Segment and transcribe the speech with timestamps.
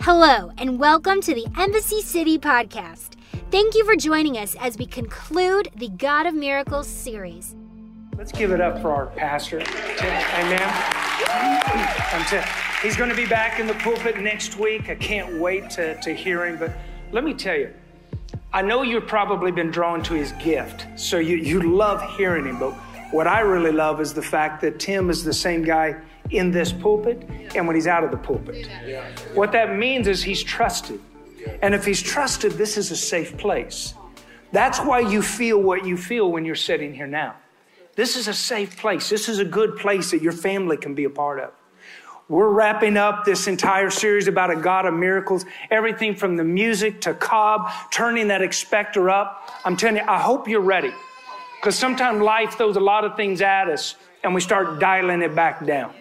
[0.00, 3.14] Hello, and welcome to the Embassy City podcast.
[3.50, 7.56] Thank you for joining us as we conclude the God of Miracles series.
[8.16, 10.22] Let's give it up for our pastor, Tim.
[10.38, 10.62] Amen.
[12.12, 12.44] I'm Tim.
[12.82, 14.90] He's going to be back in the pulpit next week.
[14.90, 16.58] I can't wait to, to hear him.
[16.58, 16.72] But
[17.10, 17.72] let me tell you,
[18.52, 22.60] I know you've probably been drawn to his gift, so you, you love hearing him.
[22.60, 22.74] But
[23.10, 25.96] what I really love is the fact that Tim is the same guy
[26.30, 27.22] in this pulpit
[27.54, 28.68] and when he's out of the pulpit.
[29.34, 31.00] What that means is he's trusted.
[31.62, 33.94] And if he's trusted, this is a safe place.
[34.52, 37.36] That's why you feel what you feel when you're sitting here now.
[37.94, 39.08] This is a safe place.
[39.08, 41.52] This is a good place that your family can be a part of.
[42.28, 47.00] We're wrapping up this entire series about a God of miracles, everything from the music
[47.02, 49.48] to Cobb, turning that expector up.
[49.64, 50.92] I'm telling you, I hope you're ready.
[51.60, 55.34] Because sometimes life throws a lot of things at us and we start dialing it
[55.36, 55.94] back down.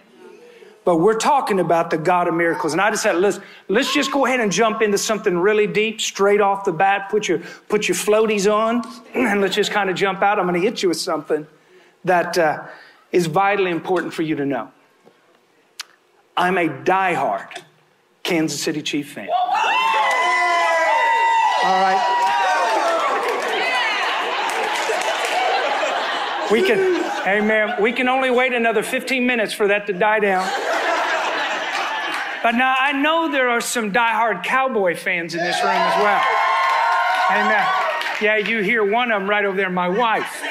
[0.86, 2.72] But we're talking about the God of miracles.
[2.74, 6.00] And I just said, let's, let's just go ahead and jump into something really deep
[6.00, 7.10] straight off the bat.
[7.10, 8.84] Put your, put your floaties on
[9.16, 10.38] and let's just kind of jump out.
[10.38, 11.48] I'm going to hit you with something
[12.04, 12.66] that uh,
[13.12, 14.72] is vitally important for you to know.
[16.38, 17.64] I'm a diehard
[18.22, 19.30] Kansas City Chief fan.
[21.64, 22.22] All right.
[26.52, 30.48] We can, man, we can only wait another 15 minutes for that to die down.
[32.44, 36.24] But now I know there are some diehard cowboy fans in this room as well.
[37.32, 37.68] Amen.
[38.22, 40.44] Yeah, you hear one of them right over there, my wife.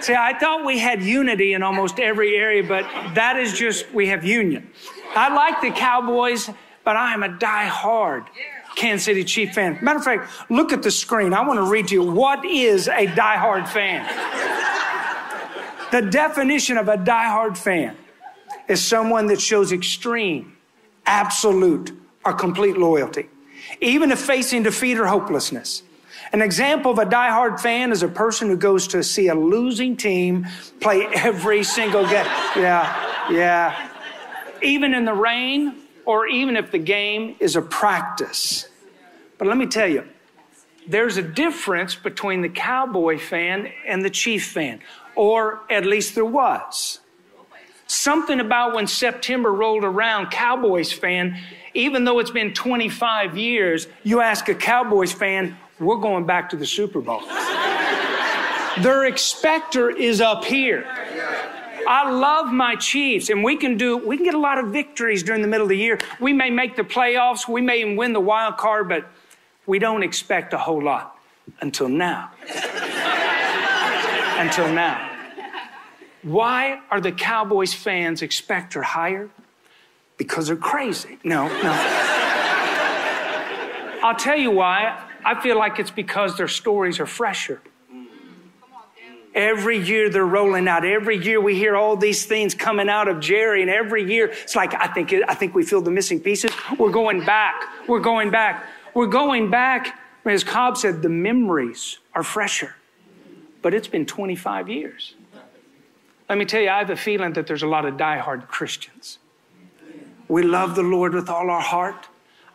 [0.00, 2.82] See, I thought we had unity in almost every area, but
[3.14, 4.68] that is just, we have union.
[5.14, 6.50] I like the Cowboys,
[6.82, 8.26] but I am a diehard
[8.74, 9.78] Kansas City Chief fan.
[9.80, 11.32] Matter of fact, look at the screen.
[11.32, 14.04] I want to read to you what is a diehard fan.
[15.94, 17.96] The definition of a diehard fan
[18.66, 20.56] is someone that shows extreme,
[21.06, 23.28] absolute, or complete loyalty,
[23.80, 25.84] even if facing defeat or hopelessness.
[26.32, 29.96] An example of a diehard fan is a person who goes to see a losing
[29.96, 30.48] team
[30.80, 32.26] play every single game.
[32.56, 33.90] Yeah, yeah.
[34.64, 38.68] Even in the rain, or even if the game is a practice.
[39.38, 40.02] But let me tell you,
[40.88, 44.80] there's a difference between the Cowboy fan and the Chief fan
[45.16, 47.00] or at least there was.
[47.86, 51.38] Something about when September rolled around, Cowboys fan,
[51.74, 56.56] even though it's been 25 years, you ask a Cowboys fan, we're going back to
[56.56, 57.20] the Super Bowl.
[58.80, 60.86] Their expector is up here.
[61.86, 65.22] I love my Chiefs, and we can do, we can get a lot of victories
[65.22, 66.00] during the middle of the year.
[66.18, 69.06] We may make the playoffs, we may even win the wild card, but
[69.66, 71.18] we don't expect a whole lot
[71.60, 72.30] until now
[74.38, 75.10] until now.
[76.22, 79.28] Why are the Cowboys fans expector higher?
[80.16, 81.18] Because they're crazy.
[81.22, 81.72] No, no.
[84.02, 85.02] I'll tell you why.
[85.24, 87.60] I feel like it's because their stories are fresher.
[89.34, 90.84] Every year they're rolling out.
[90.84, 94.54] Every year we hear all these things coming out of Jerry, and every year it's
[94.54, 96.52] like I think I think we feel the missing pieces.
[96.78, 97.64] We're going back.
[97.88, 98.64] We're going back.
[98.94, 99.98] We're going back.
[100.24, 102.76] As Cobb said, the memories are fresher
[103.64, 105.14] but it's been 25 years.
[106.28, 109.18] Let me tell you, I have a feeling that there's a lot of diehard Christians.
[110.28, 112.06] We love the Lord with all our heart.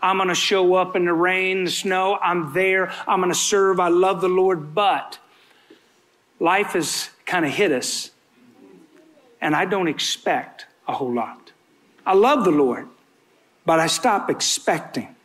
[0.03, 2.19] I'm going to show up in the rain, the snow.
[2.21, 2.93] I'm there.
[3.07, 3.79] I'm going to serve.
[3.79, 4.75] I love the Lord.
[4.75, 5.17] But
[6.39, 8.11] life has kind of hit us,
[9.41, 11.53] and I don't expect a whole lot.
[12.05, 12.87] I love the Lord,
[13.65, 15.15] but I stop expecting.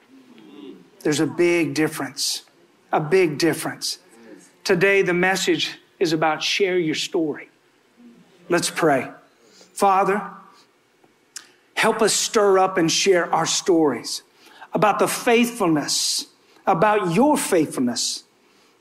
[1.01, 2.45] There's a big difference.
[2.91, 3.99] A big difference.
[4.64, 7.50] Today, the message is about share your story.
[8.48, 9.10] Let's pray.
[9.75, 10.30] Father,
[11.75, 14.22] help us stir up and share our stories
[14.72, 16.26] about the faithfulness,
[16.66, 18.24] about your faithfulness,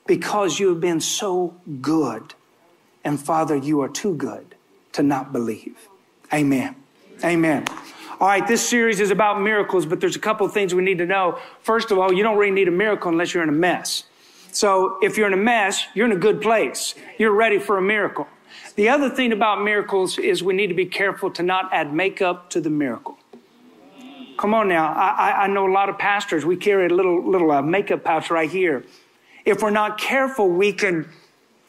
[0.07, 2.33] because you have been so good.
[3.03, 4.55] And Father, you are too good
[4.93, 5.89] to not believe.
[6.33, 6.75] Amen.
[7.23, 7.65] Amen.
[8.19, 10.99] All right, this series is about miracles, but there's a couple of things we need
[10.99, 11.39] to know.
[11.61, 14.05] First of all, you don't really need a miracle unless you're in a mess.
[14.53, 16.95] So if you're in a mess, you're in a good place.
[17.17, 18.27] You're ready for a miracle.
[18.75, 22.49] The other thing about miracles is we need to be careful to not add makeup
[22.51, 23.17] to the miracle.
[24.37, 24.93] Come on now.
[24.93, 28.29] I, I know a lot of pastors, we carry a little, little uh, makeup pouch
[28.29, 28.83] right here.
[29.45, 31.07] If we're not careful, we can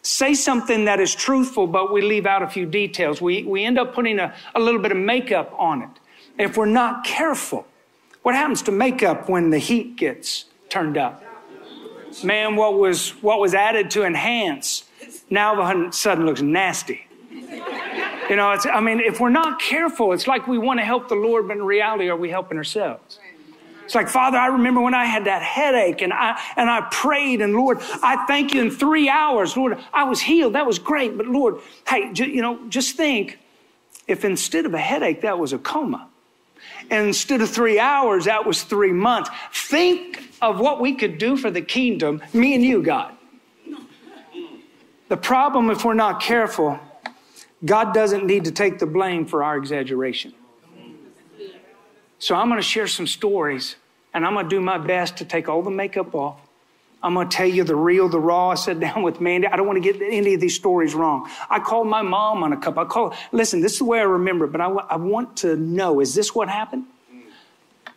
[0.03, 3.21] say something that is truthful, but we leave out a few details.
[3.21, 5.91] We, we end up putting a, a little bit of makeup on it.
[6.39, 7.67] If we're not careful,
[8.23, 11.23] what happens to makeup when the heat gets turned up?
[12.23, 14.85] Man, what was, what was added to enhance
[15.31, 17.07] now all of a sudden looks nasty.
[18.31, 21.09] You know, it's, I mean, if we're not careful, it's like we want to help
[21.09, 23.19] the Lord, but in reality, are we helping ourselves?
[23.85, 27.43] It's like, Father, I remember when I had that headache and I, and I prayed
[27.43, 29.59] and Lord, I thank you in three hours.
[29.59, 30.55] Lord, I was healed.
[30.55, 31.19] That was great.
[31.19, 33.39] But Lord, hey, you know, just think
[34.09, 36.09] if instead of a headache, that was a coma.
[36.91, 39.31] Instead of three hours, that was three months.
[39.53, 43.15] Think of what we could do for the kingdom, me and you, God.
[45.09, 46.79] The problem, if we're not careful,
[47.65, 50.35] God doesn't need to take the blame for our exaggeration.
[52.19, 53.77] So I'm going to share some stories
[54.13, 56.41] and I'm going to do my best to take all the makeup off.
[57.05, 58.49] I'm going to tell you the real, the raw.
[58.49, 59.47] I sat down with Mandy.
[59.47, 61.31] I don't want to get any of these stories wrong.
[61.51, 62.79] I called my mom on a cup.
[62.79, 65.37] I called, listen, this is the way I remember it, but I, w- I want
[65.39, 66.85] to know is this what happened?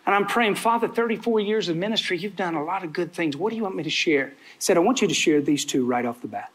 [0.06, 3.36] And I'm praying, Father, 34 years of ministry, you've done a lot of good things.
[3.36, 4.28] What do you want me to share?
[4.28, 6.50] He said, I want you to share these two right off the bat.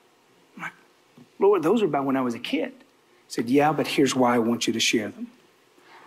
[0.56, 0.72] I'm like,
[1.38, 2.72] Lord, those are about when I was a kid.
[2.72, 2.84] He
[3.28, 5.26] said, Yeah, but here's why I want you to share them.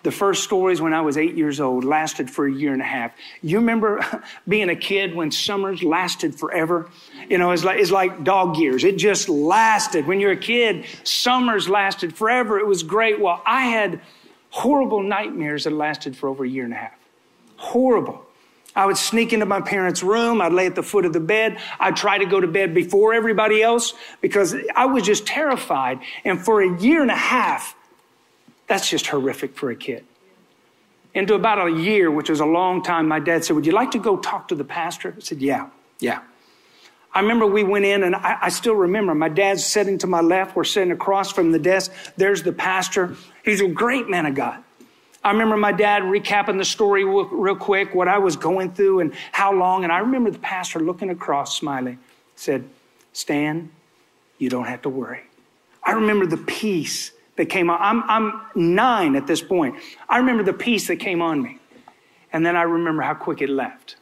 [0.06, 2.86] The first stories when I was eight years old lasted for a year and a
[2.86, 3.12] half.
[3.42, 4.06] You remember
[4.48, 6.92] being a kid when summers lasted forever?
[7.28, 8.84] You know, it's like, it's like dog years.
[8.84, 10.06] It just lasted.
[10.06, 12.60] When you're a kid, summers lasted forever.
[12.60, 13.20] It was great.
[13.20, 14.00] Well, I had
[14.52, 17.00] horrible nightmares that lasted for over a year and a half.
[17.58, 18.24] Horrible.
[18.76, 20.40] I would sneak into my parents' room.
[20.40, 21.58] I'd lay at the foot of the bed.
[21.80, 26.02] I'd try to go to bed before everybody else because I was just terrified.
[26.24, 27.76] And for a year and a half,
[28.68, 30.06] that's just horrific for a kid.
[31.14, 33.92] Into about a year, which was a long time, my dad said, Would you like
[33.92, 35.14] to go talk to the pastor?
[35.16, 35.70] I said, Yeah,
[36.00, 36.22] yeah.
[37.14, 40.20] I remember we went in, and I, I, still remember my dad's sitting to my
[40.20, 40.54] left.
[40.54, 41.94] We're sitting across from the desk.
[42.18, 43.16] There's the pastor.
[43.46, 44.62] He's a great man of God.
[45.24, 49.00] I remember my dad recapping the story real, real quick, what I was going through
[49.00, 49.86] and how long.
[49.86, 52.00] And I remember the pastor looking across, smiling,
[52.36, 52.68] said,
[53.14, 53.72] Stan,
[54.38, 55.22] you don't have to worry.
[55.82, 57.78] I remember the peace that came on.
[57.82, 59.76] I'm, I'm nine at this point.
[60.08, 61.60] I remember the peace that came on me.
[62.32, 63.96] And then I remember how quick it left.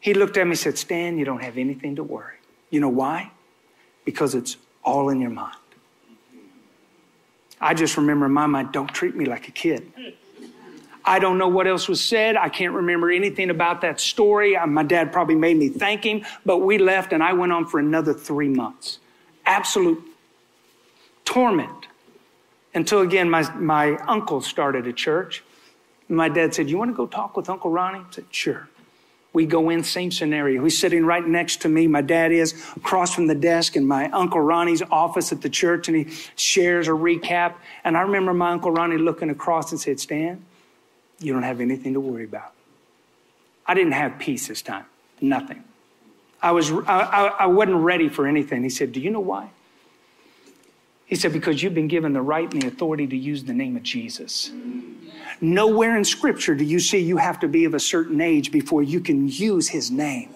[0.00, 2.36] He looked at me and said, Stan, you don't have anything to worry.
[2.70, 3.32] You know why?
[4.04, 5.56] Because it's all in your mind.
[7.60, 9.92] I just remember in my mind, don't treat me like a kid.
[11.04, 12.36] I don't know what else was said.
[12.36, 14.56] I can't remember anything about that story.
[14.66, 17.78] My dad probably made me thank him, but we left and I went on for
[17.78, 18.98] another three months.
[19.44, 20.02] Absolute
[21.24, 21.86] torment.
[22.74, 25.42] Until again, my, my uncle started a church.
[26.08, 28.00] My dad said, You want to go talk with Uncle Ronnie?
[28.00, 28.68] I said, Sure.
[29.32, 30.64] We go in, same scenario.
[30.64, 31.86] He's sitting right next to me.
[31.86, 35.86] My dad is across from the desk in my Uncle Ronnie's office at the church,
[35.86, 37.54] and he shares a recap.
[37.84, 40.44] And I remember my Uncle Ronnie looking across and said, Stan,
[41.20, 42.52] you don't have anything to worry about.
[43.66, 44.86] I didn't have peace this time.
[45.20, 45.62] Nothing.
[46.42, 48.64] I, was, I, I wasn't ready for anything.
[48.64, 49.50] He said, Do you know why?
[51.10, 53.76] He said, Because you've been given the right and the authority to use the name
[53.76, 54.52] of Jesus.
[55.40, 58.82] Nowhere in Scripture do you see you have to be of a certain age before
[58.82, 60.34] you can use His name.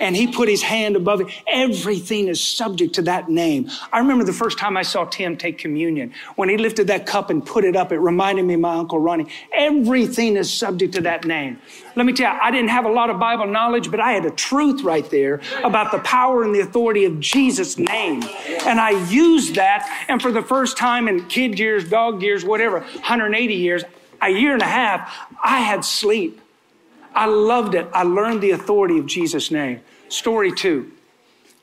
[0.00, 1.26] And He put His hand above it.
[1.46, 3.70] Everything is subject to that name.
[3.92, 6.14] I remember the first time I saw Tim take communion.
[6.36, 8.98] When he lifted that cup and put it up, it reminded me of my Uncle
[8.98, 9.26] Ronnie.
[9.52, 11.58] Everything is subject to that name.
[11.94, 14.24] Let me tell you, I didn't have a lot of Bible knowledge, but I had
[14.24, 18.22] a truth right there about the power and the authority of Jesus' name.
[18.64, 19.86] And I used that.
[20.08, 23.84] And for the first time in kid years, dog years, whatever, 180 years,
[24.22, 26.40] a year and a half, I had sleep.
[27.14, 27.88] I loved it.
[27.92, 29.80] I learned the authority of Jesus' name.
[30.08, 30.92] Story two.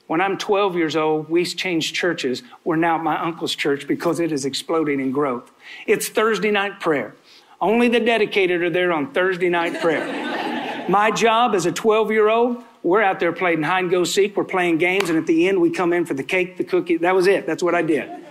[0.07, 2.43] When I'm 12 years old, we changed churches.
[2.63, 5.49] We're now at my uncle's church because it is exploding in growth.
[5.87, 7.15] It's Thursday night prayer.
[7.61, 10.85] Only the dedicated are there on Thursday night prayer.
[10.89, 14.35] my job as a 12 year old, we're out there playing hide and go seek.
[14.35, 16.97] We're playing games, and at the end, we come in for the cake, the cookie.
[16.97, 17.47] That was it.
[17.47, 18.22] That's what I did.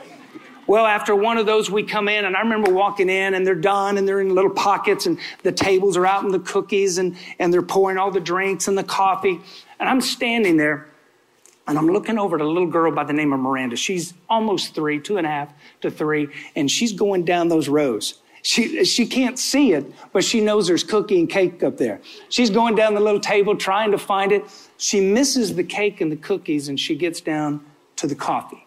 [0.67, 3.55] Well, after one of those, we come in, and I remember walking in, and they're
[3.55, 7.17] done, and they're in little pockets, and the tables are out, and the cookies, and,
[7.39, 9.41] and they're pouring all the drinks and the coffee.
[9.81, 10.87] And I'm standing there,
[11.67, 13.77] and I'm looking over at a little girl by the name of Miranda.
[13.77, 18.15] She's almost three, two and a half to three, and she's going down those rows.
[18.43, 22.01] She, she can't see it, but she knows there's cookie and cake up there.
[22.29, 24.45] She's going down the little table trying to find it.
[24.79, 27.65] She misses the cake and the cookies, and she gets down
[27.97, 28.62] to the coffee.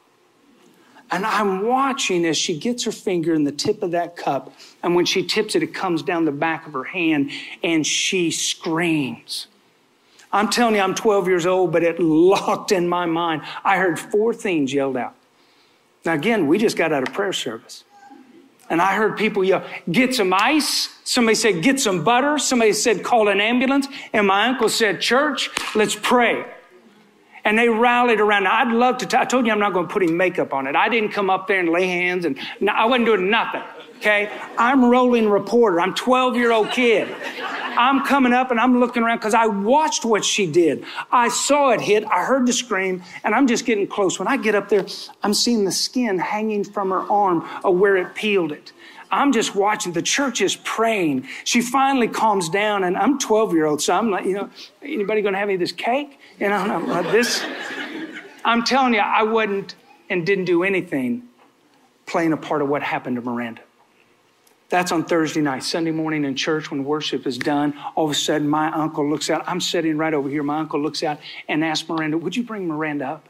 [1.12, 4.54] And I'm watching as she gets her finger in the tip of that cup.
[4.82, 7.32] And when she tips it, it comes down the back of her hand
[7.64, 9.48] and she screams.
[10.32, 13.44] I'm telling you, I'm 12 years old, but it locked in my mind.
[13.64, 15.16] I heard four things yelled out.
[16.06, 17.84] Now, again, we just got out of prayer service.
[18.68, 20.90] And I heard people yell, get some ice.
[21.04, 22.40] Somebody said, get some butter.
[22.40, 23.88] Somebody said, call an ambulance.
[24.12, 26.46] And my uncle said, church, let's pray
[27.46, 28.44] and they rallied around.
[28.44, 29.06] Now, I'd love to.
[29.06, 30.76] T- I told you I'm not going to put any makeup on it.
[30.76, 33.62] I didn't come up there and lay hands, and no, I wasn't doing nothing.
[33.98, 34.30] Okay?
[34.58, 35.80] I'm rolling reporter.
[35.80, 37.08] I'm 12 year old kid.
[37.78, 40.86] I'm coming up and I'm looking around because I watched what she did.
[41.12, 42.06] I saw it hit.
[42.06, 44.18] I heard the scream and I'm just getting close.
[44.18, 44.86] When I get up there,
[45.24, 48.72] I'm seeing the skin hanging from her arm of where it peeled it.
[49.12, 49.94] I'm just watching.
[49.94, 51.28] The church is praying.
[51.44, 54.50] She finally calms down, and I'm 12 year old, so I'm like, you know,
[54.82, 56.20] anybody going to have any of this cake?
[56.40, 57.44] You know, this.
[58.44, 59.76] I'm telling you, I wasn't
[60.10, 61.24] and didn't do anything
[62.06, 63.62] playing a part of what happened to Miranda.
[64.70, 65.64] That's on Thursday night.
[65.64, 69.30] Sunday morning in church when worship is done, all of a sudden my uncle looks
[69.30, 69.44] out.
[69.48, 70.44] I'm sitting right over here.
[70.44, 73.30] My uncle looks out and asks Miranda, Would you bring Miranda up?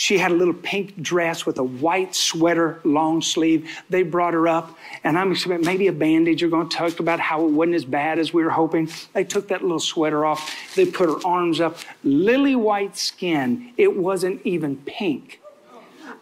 [0.00, 3.68] She had a little pink dress with a white sweater, long sleeve.
[3.90, 6.40] They brought her up, and I'm expecting maybe a bandage.
[6.40, 8.88] You're going to talk about how it wasn't as bad as we were hoping.
[9.12, 10.74] They took that little sweater off.
[10.74, 11.76] They put her arms up.
[12.02, 13.74] Lily white skin.
[13.76, 15.38] It wasn't even pink.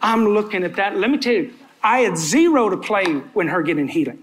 [0.01, 0.97] I'm looking at that.
[0.97, 4.21] Let me tell you, I had zero to play when her getting healing.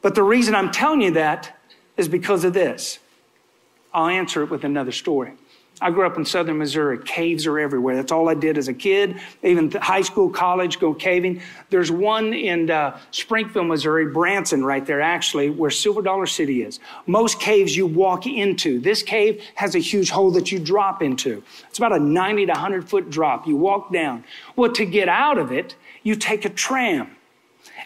[0.00, 1.54] But the reason I'm telling you that
[1.98, 2.98] is because of this.
[3.92, 5.34] I'll answer it with another story.
[5.80, 6.98] I grew up in southern Missouri.
[6.98, 7.94] Caves are everywhere.
[7.94, 9.20] That's all I did as a kid.
[9.44, 11.40] Even high school, college, go caving.
[11.70, 16.80] There's one in uh, Springfield, Missouri, Branson, right there, actually, where Silver Dollar City is.
[17.06, 18.80] Most caves you walk into.
[18.80, 21.44] This cave has a huge hole that you drop into.
[21.68, 23.46] It's about a 90 to 100 foot drop.
[23.46, 24.24] You walk down.
[24.56, 27.16] Well, to get out of it, you take a tram.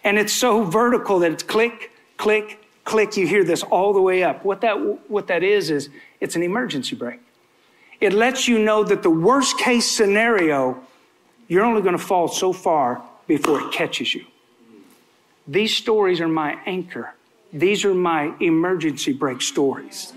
[0.03, 3.19] And it's so vertical that it's click, click, click.
[3.19, 4.45] You hear this all the way up.
[4.45, 7.21] What that, what that is, is it's an emergency brake.
[8.03, 10.83] It lets you know that the worst case scenario,
[11.47, 14.25] you're only going to fall so far before it catches you.
[15.47, 17.15] These stories are my anchor.
[17.53, 20.13] These are my emergency brake stories.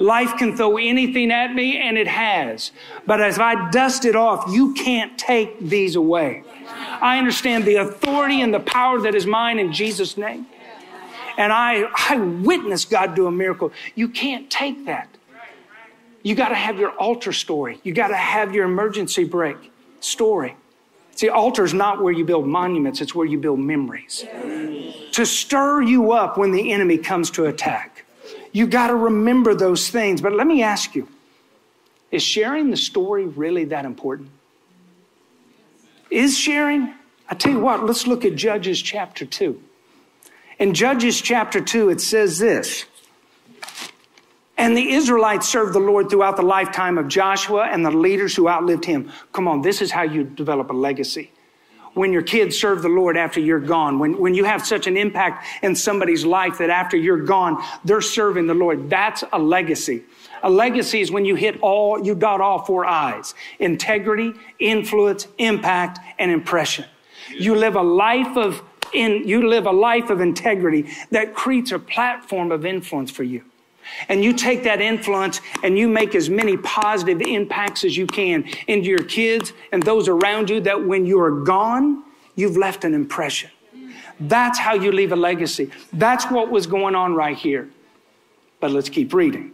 [0.00, 2.72] Life can throw anything at me, and it has.
[3.06, 6.42] But as I dust it off, you can't take these away.
[7.00, 10.44] I understand the authority and the power that is mine in Jesus' name.
[11.38, 13.72] And I, I witnessed God do a miracle.
[13.94, 15.08] You can't take that.
[16.24, 17.78] You got to have your altar story.
[17.84, 20.56] You got to have your emergency brake story.
[21.16, 24.24] See, altar is not where you build monuments, it's where you build memories.
[25.12, 28.04] To stir you up when the enemy comes to attack.
[28.52, 30.20] You got to remember those things.
[30.20, 31.06] But let me ask you
[32.10, 34.30] is sharing the story really that important?
[36.10, 36.94] Is sharing?
[37.28, 39.60] I tell you what, let's look at Judges chapter 2.
[40.60, 42.84] In Judges chapter 2, it says this.
[44.56, 48.48] And the Israelites served the Lord throughout the lifetime of Joshua and the leaders who
[48.48, 49.10] outlived him.
[49.32, 51.32] Come on, this is how you develop a legacy.
[51.94, 54.96] When your kids serve the Lord after you're gone, when, when you have such an
[54.96, 60.02] impact in somebody's life that after you're gone, they're serving the Lord, that's a legacy.
[60.42, 66.00] A legacy is when you hit all, you dot all four I's integrity, influence, impact,
[66.18, 66.84] and impression.
[67.30, 71.78] You live a life of in, you live a life of integrity that creates a
[71.78, 73.42] platform of influence for you.
[74.08, 78.44] And you take that influence and you make as many positive impacts as you can
[78.66, 82.94] into your kids and those around you that when you are gone, you've left an
[82.94, 83.50] impression.
[84.20, 85.70] That's how you leave a legacy.
[85.92, 87.68] That's what was going on right here.
[88.60, 89.52] But let's keep reading.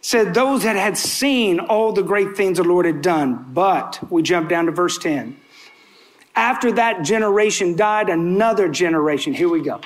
[0.00, 4.22] said those that had seen all the great things the Lord had done, but we
[4.22, 5.36] jump down to verse 10.
[6.36, 9.34] After that generation died, another generation.
[9.34, 9.80] Here we go.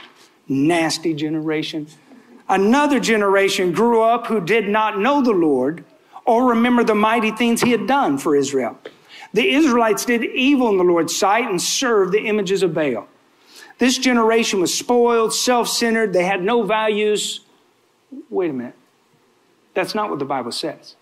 [0.49, 1.87] Nasty generation
[2.49, 5.85] Another generation grew up who did not know the Lord
[6.25, 8.79] or remember the mighty things he had done for Israel.
[9.35, 13.07] The Israelites did evil in the Lord's sight and served the images of Baal.
[13.79, 17.41] This generation was spoiled, self centered, they had no values.
[18.31, 18.75] Wait a minute.
[19.75, 20.97] That's not what the Bible says.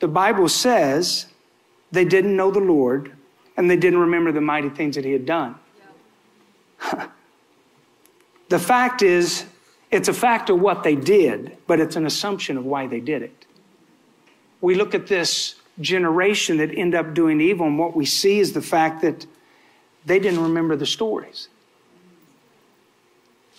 [0.00, 1.26] The Bible says
[1.90, 3.12] they didn't know the Lord
[3.56, 5.54] and they didn't remember the mighty things that he had done.
[8.48, 9.46] the fact is,
[9.90, 13.22] it's a fact of what they did, but it's an assumption of why they did
[13.22, 13.46] it.
[14.60, 18.52] We look at this generation that end up doing evil, and what we see is
[18.52, 19.26] the fact that
[20.04, 21.48] they didn't remember the stories.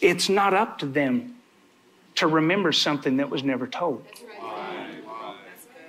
[0.02, 1.36] It's not up to them
[2.16, 4.06] to remember something that was never told.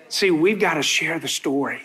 [0.09, 1.83] See, we've got to share the story.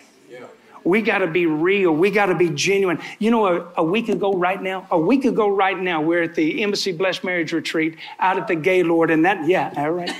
[0.84, 1.92] We got to be real.
[1.92, 3.00] We got to be genuine.
[3.18, 6.34] You know, a, a, week ago right now, a week ago right now, we're at
[6.34, 10.10] the Embassy Blessed Marriage Retreat out at the Gaylord, and that, yeah, all right.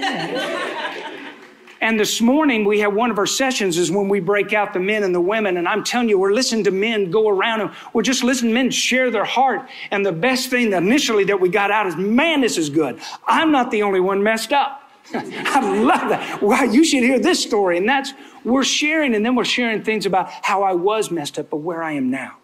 [1.82, 4.80] and this morning we have one of our sessions is when we break out the
[4.80, 7.70] men and the women, and I'm telling you, we're listening to men go around and
[7.92, 9.68] we're just listening to men share their heart.
[9.90, 13.00] And the best thing that initially that we got out is, man, this is good.
[13.26, 14.80] I'm not the only one messed up.
[15.14, 16.40] I love that.
[16.42, 17.76] Wow, you should hear this story.
[17.76, 21.50] And that's, we're sharing, and then we're sharing things about how I was messed up,
[21.50, 22.36] but where I am now.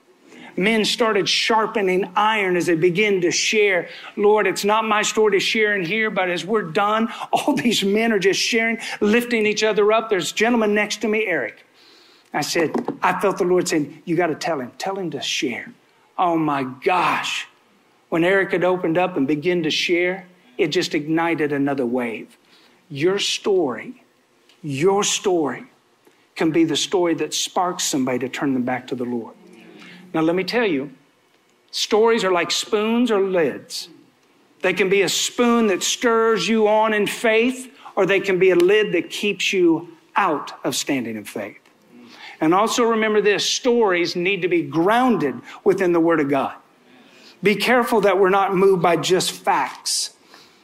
[0.57, 3.88] men started sharpening iron as they began to share.
[4.16, 7.85] Lord, it's not my story to share in here, but as we're done, all these
[7.85, 10.11] men are just sharing, lifting each other up.
[10.11, 11.64] There's a gentleman next to me, Eric.
[12.33, 15.21] I said, I felt the Lord saying, You got to tell him, tell him to
[15.21, 15.73] share.
[16.19, 17.47] Oh my gosh.
[18.09, 20.26] When Eric had opened up and began to share,
[20.59, 22.37] it just ignited another wave.
[22.88, 24.04] Your story,
[24.62, 25.64] your story
[26.40, 29.35] can be the story that sparks somebody to turn them back to the Lord.
[30.14, 30.90] Now, let me tell you,
[31.70, 33.90] stories are like spoons or lids.
[34.62, 38.52] They can be a spoon that stirs you on in faith, or they can be
[38.52, 41.61] a lid that keeps you out of standing in faith.
[42.40, 46.54] And also remember this stories need to be grounded within the Word of God.
[47.42, 50.14] Be careful that we're not moved by just facts.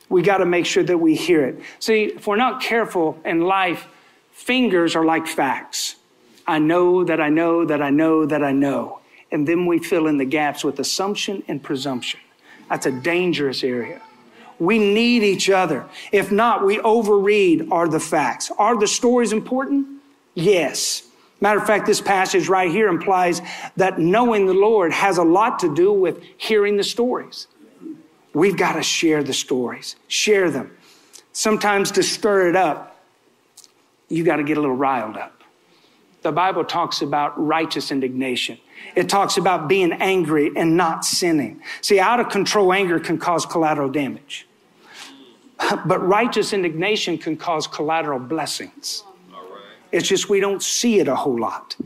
[0.09, 1.61] We got to make sure that we hear it.
[1.81, 3.87] See, if we're not careful in life,
[4.47, 5.97] fingers are like facts.
[6.47, 9.01] I know that I know that I know that I know.
[9.33, 12.21] And then we fill in the gaps with assumption and presumption.
[12.71, 14.01] That's a dangerous area.
[14.61, 15.85] We need each other.
[16.13, 18.51] If not, we overread are the facts.
[18.57, 20.01] Are the stories important?
[20.35, 21.03] Yes.
[21.41, 23.43] Matter of fact, this passage right here implies
[23.77, 27.49] that knowing the Lord has a lot to do with hearing the stories.
[28.33, 30.77] We've got to share the stories, share them.
[31.33, 32.96] Sometimes to stir it up,
[34.09, 35.43] you got to get a little riled up.
[36.23, 38.59] The Bible talks about righteous indignation.
[38.95, 41.63] It talks about being angry and not sinning.
[41.83, 44.47] See, out of control anger can cause collateral damage.
[45.87, 49.05] But righteous indignation can cause collateral blessings.
[49.93, 51.77] It's just we don't see it a whole lot.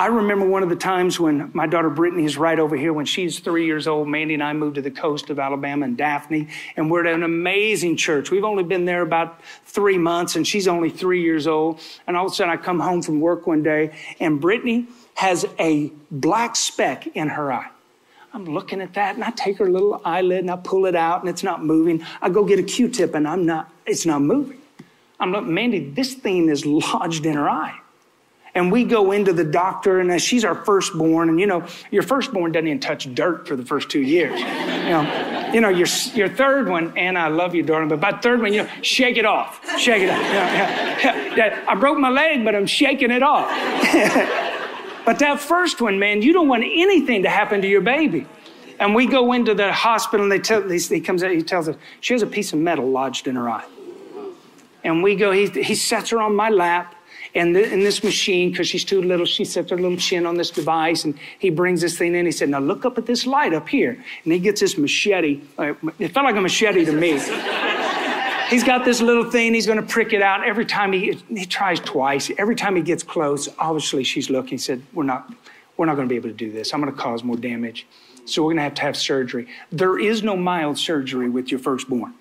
[0.00, 3.04] I remember one of the times when my daughter Brittany is right over here when
[3.04, 4.08] she's three years old.
[4.08, 7.22] Mandy and I moved to the coast of Alabama and Daphne, and we're at an
[7.22, 8.30] amazing church.
[8.30, 11.80] We've only been there about three months, and she's only three years old.
[12.06, 15.44] And all of a sudden, I come home from work one day, and Brittany has
[15.58, 17.68] a black speck in her eye.
[18.32, 21.20] I'm looking at that, and I take her little eyelid and I pull it out,
[21.20, 22.02] and it's not moving.
[22.22, 23.70] I go get a Q-tip, and I'm not.
[23.84, 24.62] It's not moving.
[25.18, 27.78] I'm like, Mandy, this thing is lodged in her eye.
[28.54, 31.28] And we go into the doctor, and she's our firstborn.
[31.28, 34.38] And you know, your firstborn doesn't even touch dirt for the first two years.
[34.40, 38.12] You know, you know your, your third one, and I love you, darling, but by
[38.12, 39.60] third one, you know, shake it off.
[39.78, 40.20] Shake it off.
[40.20, 41.64] Yeah, yeah.
[41.68, 43.48] I broke my leg, but I'm shaking it off.
[45.04, 48.26] but that first one, man, you don't want anything to happen to your baby.
[48.80, 51.76] And we go into the hospital, and they tell, he comes out, he tells us,
[52.00, 53.66] she has a piece of metal lodged in her eye.
[54.82, 56.94] And we go, he, he sets her on my lap
[57.34, 59.26] the, in this machine because she's too little.
[59.26, 62.26] She sets her little chin on this device and he brings this thing in.
[62.26, 64.02] He said, Now look up at this light up here.
[64.24, 65.40] And he gets this machete.
[65.58, 67.12] Uh, it felt like a machete to me.
[68.50, 69.54] he's got this little thing.
[69.54, 70.44] He's going to prick it out.
[70.44, 74.52] Every time he, he tries twice, every time he gets close, obviously she's looking.
[74.52, 75.32] He said, We're not,
[75.76, 76.74] we're not going to be able to do this.
[76.74, 77.86] I'm going to cause more damage.
[78.26, 79.48] So we're going to have to have surgery.
[79.72, 82.14] There is no mild surgery with your firstborn.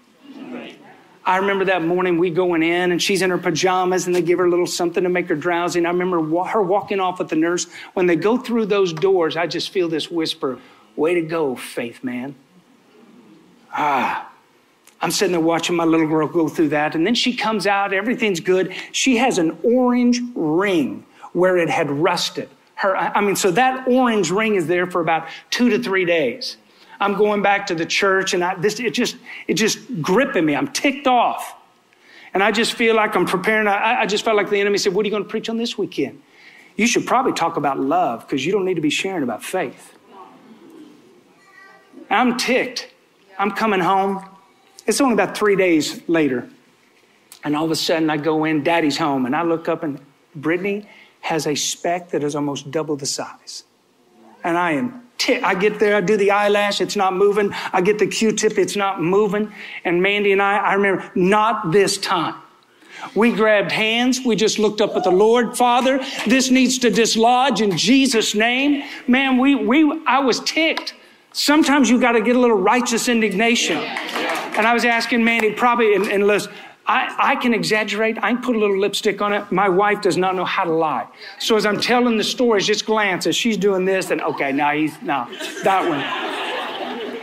[1.29, 4.39] I remember that morning we going in and she's in her pajamas and they give
[4.39, 5.77] her a little something to make her drowsy.
[5.77, 7.67] And I remember her walking off with the nurse.
[7.93, 10.57] When they go through those doors, I just feel this whisper,
[10.95, 12.33] way to go, faith man.
[13.71, 14.27] Ah,
[15.01, 16.95] I'm sitting there watching my little girl go through that.
[16.95, 18.73] And then she comes out, everything's good.
[18.91, 22.49] She has an orange ring where it had rusted.
[22.73, 26.57] Her, I mean, so that orange ring is there for about two to three days.
[26.99, 30.55] I'm going back to the church and I, this, it just, it just gripping me.
[30.55, 31.55] I'm ticked off.
[32.33, 33.67] And I just feel like I'm preparing.
[33.67, 35.57] I, I just felt like the enemy said, what are you going to preach on
[35.57, 36.21] this weekend?
[36.75, 39.95] You should probably talk about love because you don't need to be sharing about faith.
[42.09, 42.91] I'm ticked.
[43.37, 44.25] I'm coming home.
[44.85, 46.49] It's only about three days later.
[47.43, 49.99] And all of a sudden I go in, daddy's home, and I look up and
[50.35, 50.87] Brittany
[51.21, 53.63] has a speck that is almost double the size.
[54.43, 57.51] And I am I get there, I do the eyelash, it's not moving.
[57.73, 59.51] I get the Q-tip, it's not moving.
[59.83, 62.35] And Mandy and I, I remember, not this time.
[63.15, 64.21] We grabbed hands.
[64.25, 65.57] We just looked up at the Lord.
[65.57, 68.83] Father, this needs to dislodge in Jesus' name.
[69.07, 70.95] Man, we, we, I was ticked.
[71.31, 73.77] Sometimes you got to get a little righteous indignation.
[73.77, 76.49] And I was asking Mandy, probably, and, and Liz,
[76.89, 78.17] I, I can exaggerate.
[78.17, 79.51] I can put a little lipstick on it.
[79.51, 81.07] My wife does not know how to lie.
[81.37, 84.71] So as I'm telling the stories, just glance as she's doing this, and okay, now
[84.71, 85.29] he's now
[85.63, 86.01] that one.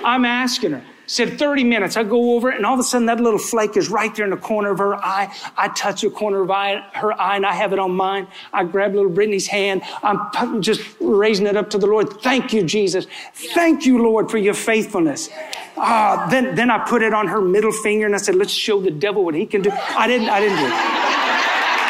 [0.04, 0.84] I'm asking her.
[1.06, 1.96] Said 30 minutes.
[1.96, 4.24] I go over it, and all of a sudden that little flake is right there
[4.24, 5.32] in the corner of her eye.
[5.56, 8.26] I touch the corner of eye, her eye, and I have it on mine.
[8.52, 9.82] I grab little Brittany's hand.
[10.02, 12.20] I'm just raising it up to the Lord.
[12.22, 13.06] Thank you, Jesus.
[13.34, 15.30] Thank you, Lord, for your faithfulness.
[15.76, 18.80] Ah, then, then I put it on her middle finger and I said, let's show
[18.80, 19.70] the devil what he can do.
[19.70, 20.72] I didn't, I didn't do it.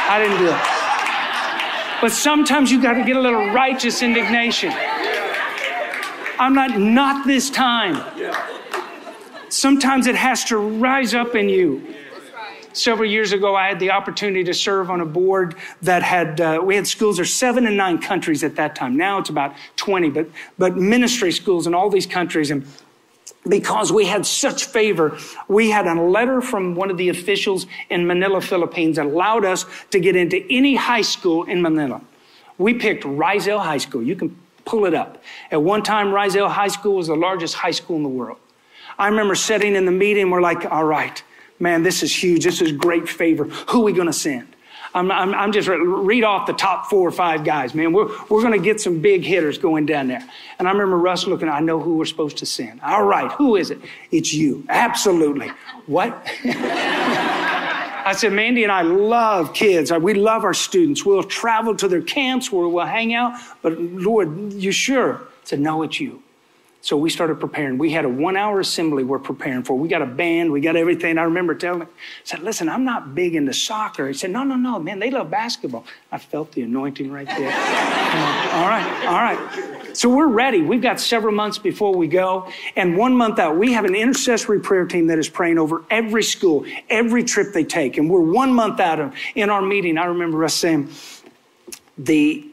[0.08, 0.60] I didn't do it.
[2.00, 4.72] But sometimes you got to get a little righteous indignation.
[6.38, 7.94] I'm not, not this time.
[9.48, 11.94] Sometimes it has to rise up in you.
[12.72, 16.60] Several years ago, I had the opportunity to serve on a board that had, uh,
[16.62, 18.98] we had schools, there's seven and nine countries at that time.
[18.98, 20.28] Now it's about 20, but,
[20.58, 22.50] but ministry schools in all these countries.
[22.50, 22.66] And
[23.48, 25.16] because we had such favor,
[25.48, 29.64] we had a letter from one of the officials in Manila, Philippines that allowed us
[29.90, 32.02] to get into any high school in Manila.
[32.58, 34.02] We picked Rizal High School.
[34.02, 35.22] You can pull it up.
[35.50, 38.38] At one time, Rizal High School was the largest high school in the world.
[38.98, 41.22] I remember sitting in the meeting, we're like, all right,
[41.58, 42.44] man, this is huge.
[42.44, 43.44] This is great favor.
[43.44, 44.56] Who are we going to send?
[44.94, 47.92] I'm, I'm, I'm, just read off the top four or five guys, man.
[47.92, 50.26] We're, we're going to get some big hitters going down there.
[50.58, 52.80] And I remember Russ looking, I know who we're supposed to send.
[52.80, 53.78] All right, who is it?
[54.10, 54.64] It's you.
[54.70, 55.52] Absolutely.
[55.84, 56.26] What?
[58.06, 59.92] I said, Mandy and I love kids.
[59.92, 61.04] We love our students.
[61.04, 63.38] We'll travel to their camps where we'll hang out.
[63.60, 65.16] But Lord, you sure?
[65.16, 66.22] I said, no, it's you.
[66.86, 67.78] So we started preparing.
[67.78, 69.76] We had a one hour assembly we're preparing for.
[69.76, 71.18] We got a band, we got everything.
[71.18, 74.06] I remember telling him, I said, listen, I'm not big into soccer.
[74.06, 75.84] He said, no, no, no, man, they love basketball.
[76.12, 77.50] I felt the anointing right there.
[77.50, 79.96] Uh, all right, all right.
[79.96, 80.62] So we're ready.
[80.62, 82.52] We've got several months before we go.
[82.76, 86.22] And one month out, we have an intercessory prayer team that is praying over every
[86.22, 87.98] school, every trip they take.
[87.98, 89.98] And we're one month out of, in our meeting.
[89.98, 90.88] I remember us saying,
[91.98, 92.46] the,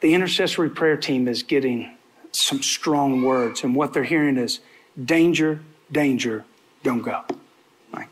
[0.00, 1.94] the intercessory prayer team is getting
[2.32, 3.62] some strong words.
[3.62, 4.60] And what they're hearing is
[5.02, 6.44] danger, danger,
[6.82, 7.22] don't go.
[7.92, 8.08] Right?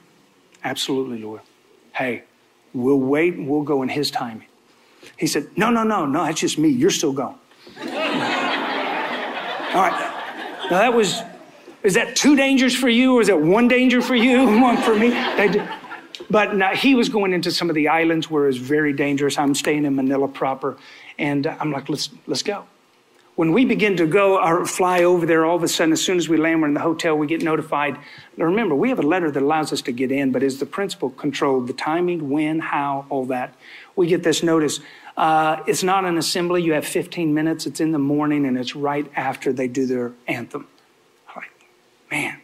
[0.63, 1.41] Absolutely, Lord.
[1.93, 2.25] Hey,
[2.73, 4.47] we'll wait and we'll go in His timing.
[5.17, 6.69] He said, No, no, no, no, that's just me.
[6.69, 7.37] You're still going.
[7.79, 7.87] All
[9.83, 10.17] right.
[10.71, 11.21] Now that was,
[11.83, 14.95] is that two dangers for you or is that one danger for you, one for
[14.95, 15.11] me?
[16.29, 19.37] But now he was going into some of the islands where it was very dangerous.
[19.37, 20.77] I'm staying in Manila proper.
[21.19, 22.65] And I'm like, let's, let's go.
[23.41, 26.19] When we begin to go or fly over there, all of a sudden, as soon
[26.19, 27.97] as we land, we're in the hotel, we get notified.
[28.37, 30.67] Now remember, we have a letter that allows us to get in, but is the
[30.67, 33.55] principal controlled the timing, when, how, all that?
[33.97, 34.81] We get this notice.
[35.17, 36.63] Uh, it's not an assembly.
[36.63, 37.65] You have 15 minutes.
[37.65, 40.67] It's in the morning, and it's right after they do their anthem.
[41.31, 41.51] I'm like,
[42.11, 42.43] man.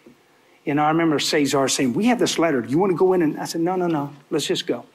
[0.65, 2.63] Know, I remember Cesar saying, We have this letter.
[2.63, 3.21] Do you want to go in?
[3.21, 4.15] And I said, No, no, no.
[4.31, 4.87] Let's just go.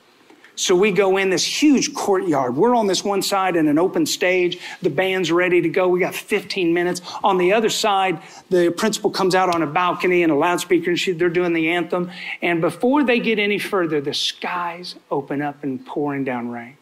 [0.55, 2.55] So we go in this huge courtyard.
[2.55, 4.59] We're on this one side in an open stage.
[4.81, 5.87] The band's ready to go.
[5.87, 7.01] We got 15 minutes.
[7.23, 10.99] On the other side, the principal comes out on a balcony and a loudspeaker and
[10.99, 12.11] she, they're doing the anthem.
[12.41, 16.77] And before they get any further, the skies open up and pouring down rain.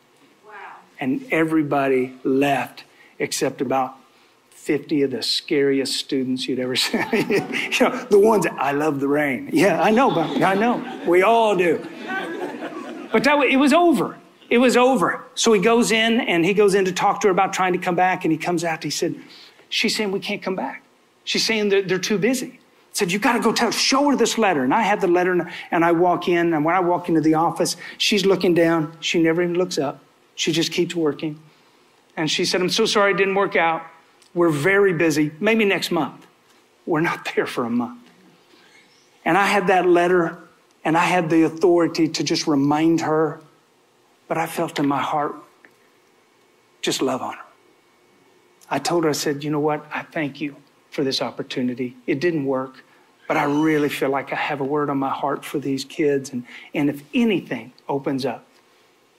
[0.46, 0.54] Wow.
[1.00, 2.84] And everybody left
[3.20, 3.96] except about
[4.52, 7.02] 50 of the scariest students you'd ever seen.
[7.02, 9.50] you know, the ones that I love the rain.
[9.54, 11.02] Yeah, I know, but I know.
[11.08, 11.86] We all do.
[13.12, 14.18] But that, it was over.
[14.50, 15.24] It was over.
[15.36, 17.80] So he goes in and he goes in to talk to her about trying to
[17.80, 18.26] come back.
[18.26, 18.84] And he comes out.
[18.84, 19.16] He said,
[19.70, 20.84] She's saying we can't come back.
[21.24, 22.54] She's saying they're, they're too busy.
[22.54, 22.60] I
[22.94, 24.64] said, You got to go tell, show her this letter.
[24.64, 26.54] And I had the letter and I walk in.
[26.54, 28.96] And when I walk into the office, she's looking down.
[29.00, 30.04] She never even looks up.
[30.36, 31.40] She just keeps working.
[32.18, 33.84] And she said, I'm so sorry it didn't work out.
[34.34, 35.32] We're very busy.
[35.40, 36.26] Maybe next month.
[36.86, 38.00] We're not there for a month.
[39.24, 40.40] And I had that letter
[40.90, 43.40] and I had the authority to just remind her,
[44.28, 45.36] but I felt in my heart,
[46.82, 47.44] just love on her.
[48.72, 49.86] I told her, I said, you know what?
[49.94, 50.56] I thank you
[50.90, 51.96] for this opportunity.
[52.08, 52.84] It didn't work,
[53.28, 56.34] but I really feel like I have a word on my heart for these kids.
[56.34, 58.48] And, and if anything opens up,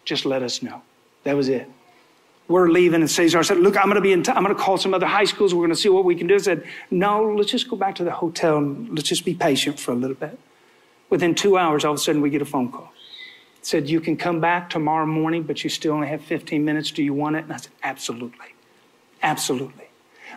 [0.04, 0.82] just let us know.
[1.22, 1.70] That was it.
[2.48, 4.60] We're leaving, and Cesar said, Look, I'm going to be in, t- I'm going to
[4.60, 5.54] call some other high schools.
[5.54, 6.34] We're going to see what we can do.
[6.34, 9.78] I said, No, let's just go back to the hotel and let's just be patient
[9.78, 10.36] for a little bit.
[11.10, 12.92] Within two hours, all of a sudden, we get a phone call.
[13.58, 16.92] It said, You can come back tomorrow morning, but you still only have 15 minutes.
[16.92, 17.44] Do you want it?
[17.44, 18.54] And I said, Absolutely.
[19.22, 19.90] Absolutely.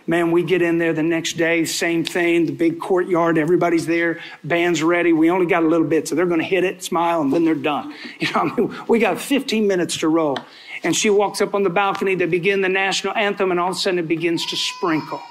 [0.06, 4.20] Man, we get in there the next day, same thing, the big courtyard, everybody's there,
[4.44, 5.14] band's ready.
[5.14, 7.46] We only got a little bit, so they're going to hit it, smile, and then
[7.46, 7.94] they're done.
[8.20, 10.38] You know, I mean, we got 15 minutes to roll.
[10.84, 13.78] And she walks up on the balcony, they begin the national anthem, and all of
[13.78, 15.22] a sudden it begins to sprinkle.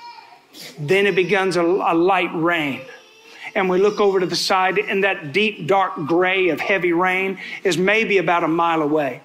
[0.78, 2.80] Then it begins a, a light rain
[3.54, 7.38] and we look over to the side, and that deep, dark gray of heavy rain
[7.64, 9.22] is maybe about a mile away.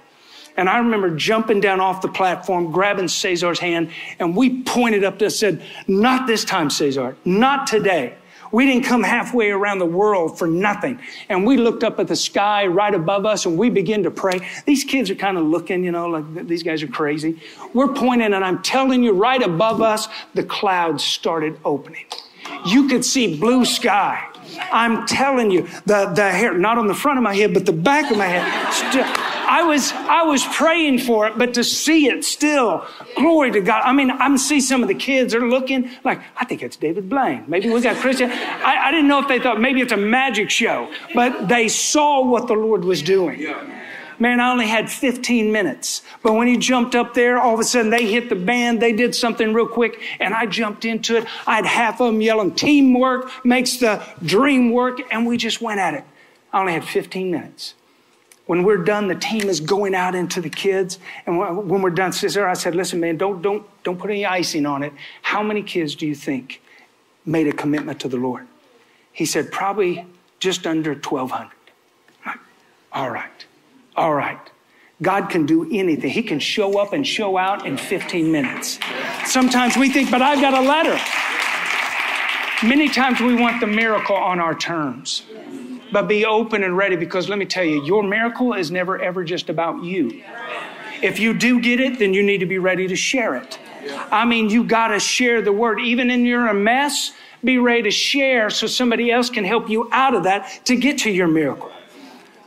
[0.57, 5.19] And I remember jumping down off the platform, grabbing Cesar's hand, and we pointed up
[5.19, 8.15] to said, Not this time, Cesar, not today.
[8.51, 10.99] We didn't come halfway around the world for nothing.
[11.27, 14.39] And we looked up at the sky right above us and we began to pray.
[14.65, 17.41] These kids are kind of looking, you know, like these guys are crazy.
[17.73, 22.05] We're pointing, and I'm telling you, right above us, the clouds started opening
[22.65, 24.27] you could see blue sky.
[24.71, 27.73] I'm telling you, the, the hair, not on the front of my head, but the
[27.73, 28.43] back of my head.
[29.49, 33.83] I was, I was praying for it, but to see it still, glory to God.
[33.85, 37.09] I mean, I'm see some of the kids are looking like, I think it's David
[37.09, 37.45] Blaine.
[37.47, 38.29] Maybe we got Christian.
[38.31, 42.25] I, I didn't know if they thought maybe it's a magic show, but they saw
[42.25, 43.39] what the Lord was doing.
[44.19, 46.01] Man, I only had 15 minutes.
[46.23, 48.82] But when he jumped up there, all of a sudden they hit the band.
[48.82, 51.27] They did something real quick and I jumped into it.
[51.45, 54.99] I had half of them yelling, teamwork makes the dream work.
[55.12, 56.03] And we just went at it.
[56.51, 57.75] I only had 15 minutes.
[58.47, 60.99] When we're done, the team is going out into the kids.
[61.25, 64.65] And when we're done, Cesar, I said, listen, man, don't, don't, don't put any icing
[64.65, 64.93] on it.
[65.21, 66.62] How many kids do you think
[67.25, 68.47] made a commitment to the Lord?
[69.12, 70.06] He said, probably
[70.39, 71.51] just under 1,200.
[72.93, 73.46] All right.
[73.97, 74.39] All right.
[75.01, 76.10] God can do anything.
[76.10, 78.79] He can show up and show out in 15 minutes.
[79.25, 80.97] Sometimes we think, but I've got a letter.
[82.65, 85.23] Many times we want the miracle on our terms.
[85.91, 89.23] But be open and ready because let me tell you, your miracle is never ever
[89.23, 90.23] just about you.
[91.01, 93.60] If you do get it, then you need to be ready to share it.
[94.12, 95.79] I mean, you got to share the word.
[95.79, 99.88] Even in you're a mess, be ready to share so somebody else can help you
[99.91, 101.71] out of that to get to your miracle.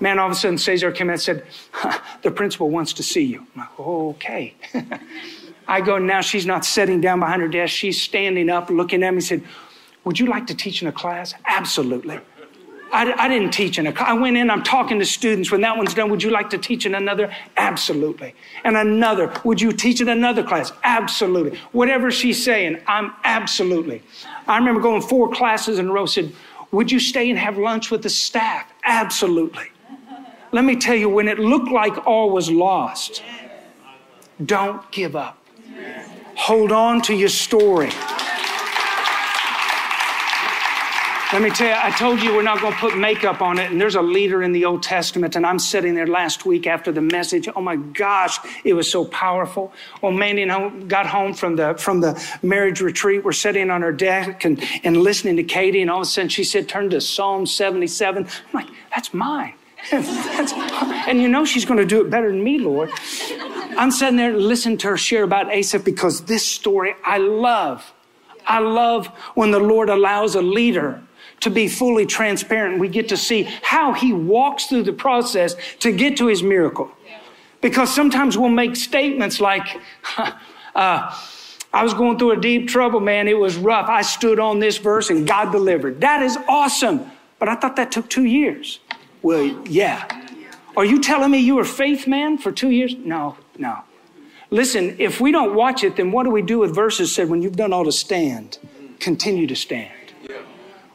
[0.01, 1.47] Man, all of a sudden, Cesar came in and said,
[2.23, 3.47] The principal wants to see you.
[3.55, 4.55] I'm like, okay.
[5.69, 7.75] I go, now she's not sitting down behind her desk.
[7.75, 9.43] She's standing up, looking at me, said,
[10.05, 11.35] Would you like to teach in a class?
[11.45, 12.19] Absolutely.
[12.93, 14.09] I, I didn't teach in a class.
[14.09, 15.53] I went in, I'm talking to students.
[15.53, 17.33] When that one's done, would you like to teach in another?
[17.57, 18.35] Absolutely.
[18.65, 20.73] And another, would you teach in another class?
[20.83, 21.59] Absolutely.
[21.73, 24.03] Whatever she's saying, I'm absolutely.
[24.49, 26.33] I remember going four classes in a row, said,
[26.73, 28.67] Would you stay and have lunch with the staff?
[28.85, 29.69] Absolutely.
[30.53, 33.23] Let me tell you, when it looked like all was lost,
[34.45, 35.39] don't give up.
[36.37, 37.91] Hold on to your story.
[41.33, 43.71] Let me tell you, I told you we're not going to put makeup on it.
[43.71, 46.91] And there's a leader in the Old Testament, and I'm sitting there last week after
[46.91, 47.49] the message.
[47.55, 49.73] Oh my gosh, it was so powerful.
[50.03, 53.23] Well, Mandy and I got home from the from the marriage retreat.
[53.23, 56.31] We're sitting on our deck and, and listening to Katie, and all of a sudden
[56.31, 59.55] she said, "Turn to Psalm 77." I'm like, "That's mine."
[59.93, 62.91] And you know she's going to do it better than me, Lord.
[63.77, 67.93] I'm sitting there listening to her share about Asaph because this story I love.
[68.47, 71.03] I love when the Lord allows a leader
[71.41, 72.79] to be fully transparent.
[72.79, 76.91] We get to see how he walks through the process to get to his miracle.
[77.61, 79.81] Because sometimes we'll make statements like,
[80.75, 81.15] uh,
[81.73, 83.29] I was going through a deep trouble, man.
[83.29, 83.89] It was rough.
[83.89, 86.01] I stood on this verse and God delivered.
[86.01, 87.11] That is awesome.
[87.39, 88.81] But I thought that took two years.
[89.23, 90.07] Well, yeah.
[90.77, 92.95] Are you telling me you were faith man for two years?
[92.95, 93.81] No, no.
[94.51, 97.43] Listen, if we don't watch it, then what do we do with verses said, when
[97.43, 98.59] you've done all to stand,
[98.99, 99.93] continue to stand?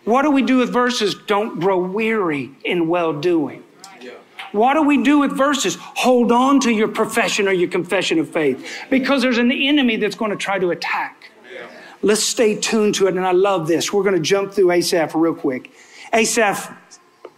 [0.03, 3.63] What do we do with verses, don't grow weary in well doing?
[4.51, 5.77] What do we do with verses?
[5.79, 10.15] Hold on to your profession or your confession of faith because there's an enemy that's
[10.15, 11.31] going to try to attack.
[12.01, 13.15] Let's stay tuned to it.
[13.15, 13.91] And I love this.
[13.91, 15.71] We're going to jump through Asaph real quick.
[16.13, 16.71] Asaph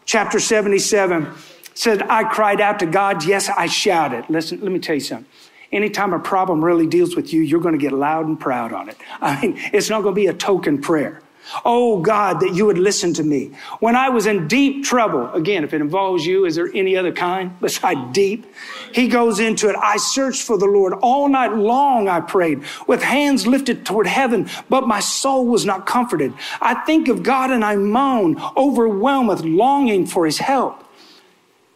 [0.08, 1.32] chapter 77
[1.76, 3.24] said, I cried out to God.
[3.24, 4.26] Yes, I shouted.
[4.30, 5.30] Listen, let me tell you something.
[5.72, 8.90] Anytime a problem really deals with you, you're going to get loud and proud on
[8.90, 8.98] it.
[9.22, 11.22] I mean, it's not going to be a token prayer.
[11.64, 13.52] Oh God, that you would listen to me.
[13.80, 17.12] When I was in deep trouble, again, if it involves you, is there any other
[17.12, 18.46] kind beside deep?
[18.94, 19.76] He goes into it.
[19.76, 22.08] I searched for the Lord all night long.
[22.08, 26.34] I prayed with hands lifted toward heaven, but my soul was not comforted.
[26.62, 30.84] I think of God and I moan, overwhelmed with longing for his help.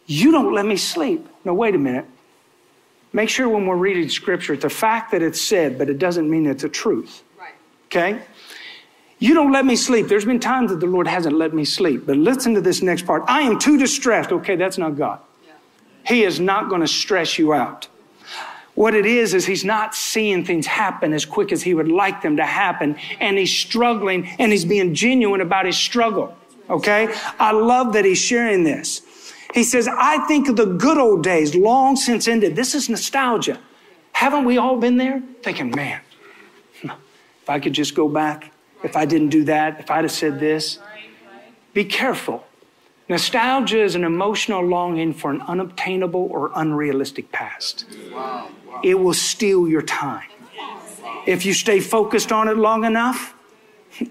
[0.06, 1.28] You don't let me sleep.
[1.46, 2.06] No, wait a minute.
[3.14, 6.30] Make sure when we're reading scripture, it's a fact that it's said, but it doesn't
[6.30, 7.24] mean it's a truth.
[7.38, 7.54] Right.
[7.88, 8.22] Okay?
[9.22, 10.08] You don't let me sleep.
[10.08, 12.08] There's been times that the Lord hasn't let me sleep.
[12.08, 13.24] But listen to this next part.
[13.28, 14.32] I am too distressed.
[14.32, 15.20] Okay, that's not God.
[16.08, 17.88] He is not going to stress you out.
[18.74, 22.24] What it is, is he's not seeing things happen as quick as he would like
[22.24, 22.98] them to happen.
[23.20, 26.36] And he's struggling and he's being genuine about his struggle.
[26.68, 27.14] Okay?
[27.38, 29.04] I love that he's sharing this.
[29.54, 32.56] He says, I think of the good old days long since ended.
[32.56, 33.60] This is nostalgia.
[34.14, 35.22] Haven't we all been there?
[35.44, 36.02] Thinking, man,
[36.82, 38.52] if I could just go back
[38.84, 40.80] if I didn't do that, if I'd have said this.
[41.74, 42.46] Be careful.
[43.10, 47.86] Nostalgia is an emotional longing for an unobtainable or unrealistic past.
[48.84, 50.30] It will steal your time.
[51.26, 53.36] If you stay focused on it long enough,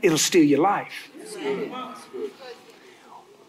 [0.03, 1.11] it'll steal your life.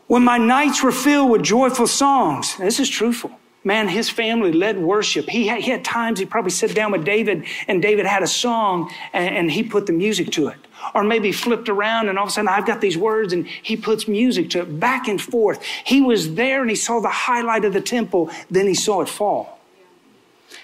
[0.08, 3.32] When my nights were filled with joyful songs, this is truthful.
[3.64, 5.30] Man, his family led worship.
[5.30, 8.28] He had, he had times he probably sat down with David and David had a
[8.28, 10.58] song and, and he put the music to it.
[10.94, 13.76] Or maybe flipped around and all of a sudden I've got these words and he
[13.76, 15.64] puts music to it back and forth.
[15.64, 19.10] He was there and he saw the highlight of the temple, then he saw it
[19.10, 19.60] fall.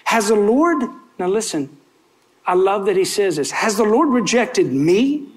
[0.04, 0.82] Has the Lord,
[1.18, 1.76] now listen,
[2.46, 3.50] I love that he says this.
[3.50, 5.28] Has the Lord rejected me?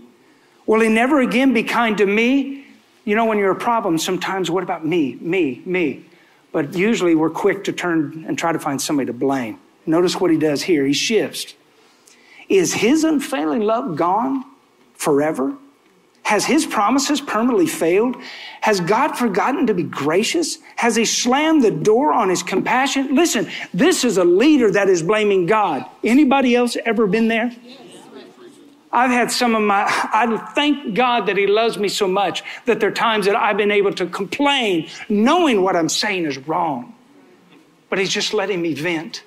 [0.65, 2.65] Will he never again be kind to me?
[3.03, 6.05] You know, when you're a problem, sometimes what about me, me, me?
[6.51, 9.59] But usually we're quick to turn and try to find somebody to blame.
[9.85, 10.85] Notice what he does here.
[10.85, 11.53] He shifts.
[12.47, 14.45] Is his unfailing love gone
[15.01, 15.55] forever?
[16.23, 18.15] Has his promises permanently failed?
[18.61, 20.59] Has God forgotten to be gracious?
[20.75, 23.15] Has he slammed the door on his compassion?
[23.15, 25.85] Listen, this is a leader that is blaming God.
[26.03, 27.51] Anybody else ever been there?
[28.93, 32.79] I've had some of my, I thank God that He loves me so much that
[32.79, 36.93] there are times that I've been able to complain knowing what I'm saying is wrong.
[37.89, 39.23] But He's just letting me vent.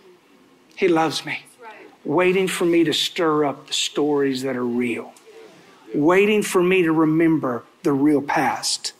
[0.76, 1.46] He loves me,
[2.04, 5.14] waiting for me to stir up the stories that are real,
[5.94, 8.92] waiting for me to remember the real past.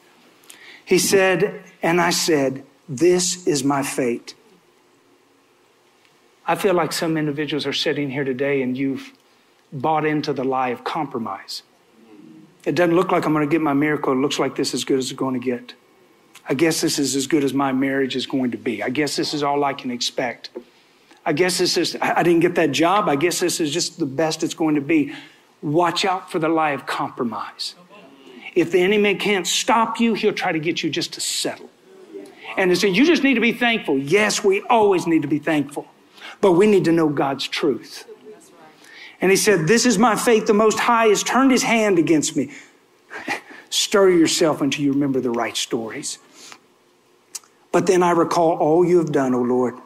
[0.84, 4.34] He said, and I said, This is my fate.
[6.46, 9.12] I feel like some individuals are sitting here today and you've
[9.72, 11.62] bought into the lie of compromise.
[12.64, 14.12] It doesn't look like I'm going to get my miracle.
[14.12, 15.74] It looks like this is as good as it's going to get.
[16.46, 18.82] I guess this is as good as my marriage is going to be.
[18.82, 20.50] I guess this is all I can expect.
[21.24, 23.08] I guess this is, I didn't get that job.
[23.08, 25.14] I guess this is just the best it's going to be.
[25.64, 27.74] Watch out for the lie of compromise.
[28.54, 31.70] If the enemy can't stop you, he'll try to get you just to settle.
[32.58, 33.96] And to say, you just need to be thankful.
[33.96, 35.88] Yes, we always need to be thankful,
[36.42, 38.04] but we need to know God's truth.
[39.22, 40.46] And he said, This is my faith.
[40.46, 42.52] The Most High has turned his hand against me.
[43.70, 46.18] Stir yourself until you remember the right stories.
[47.72, 49.78] But then I recall all you have done, O Lord.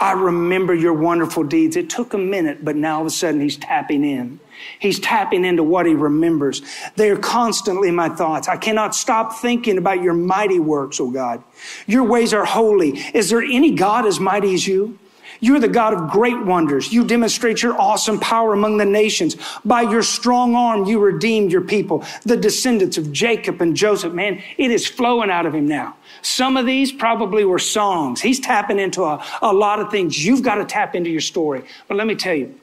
[0.00, 1.76] I remember your wonderful deeds.
[1.76, 4.40] It took a minute, but now all of a sudden he's tapping in.
[4.78, 6.62] He's tapping into what he remembers.
[6.96, 8.48] They are constantly my thoughts.
[8.48, 11.44] I cannot stop thinking about your mighty works, O God.
[11.86, 12.98] Your ways are holy.
[13.14, 14.98] Is there any God as mighty as you?
[15.40, 16.92] You're the God of great wonders.
[16.92, 19.36] You demonstrate your awesome power among the nations.
[19.64, 24.12] By your strong arm, you redeemed your people, the descendants of Jacob and Joseph.
[24.12, 25.96] Man, it is flowing out of him now.
[26.22, 28.20] Some of these probably were songs.
[28.20, 30.24] He's tapping into a, a lot of things.
[30.24, 31.64] You've got to tap into your story.
[31.88, 32.54] But let me tell you,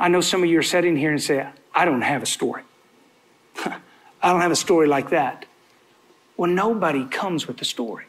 [0.00, 2.62] I know some of you are sitting here and say, I don't have a story.
[3.64, 5.44] I don't have a story like that.
[6.36, 8.07] Well, nobody comes with a story.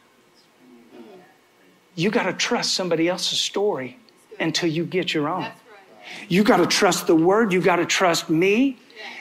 [1.94, 3.98] You got to trust somebody else's story
[4.38, 5.46] until you get your own.
[6.28, 7.52] You got to trust the word.
[7.52, 8.78] You got to trust me.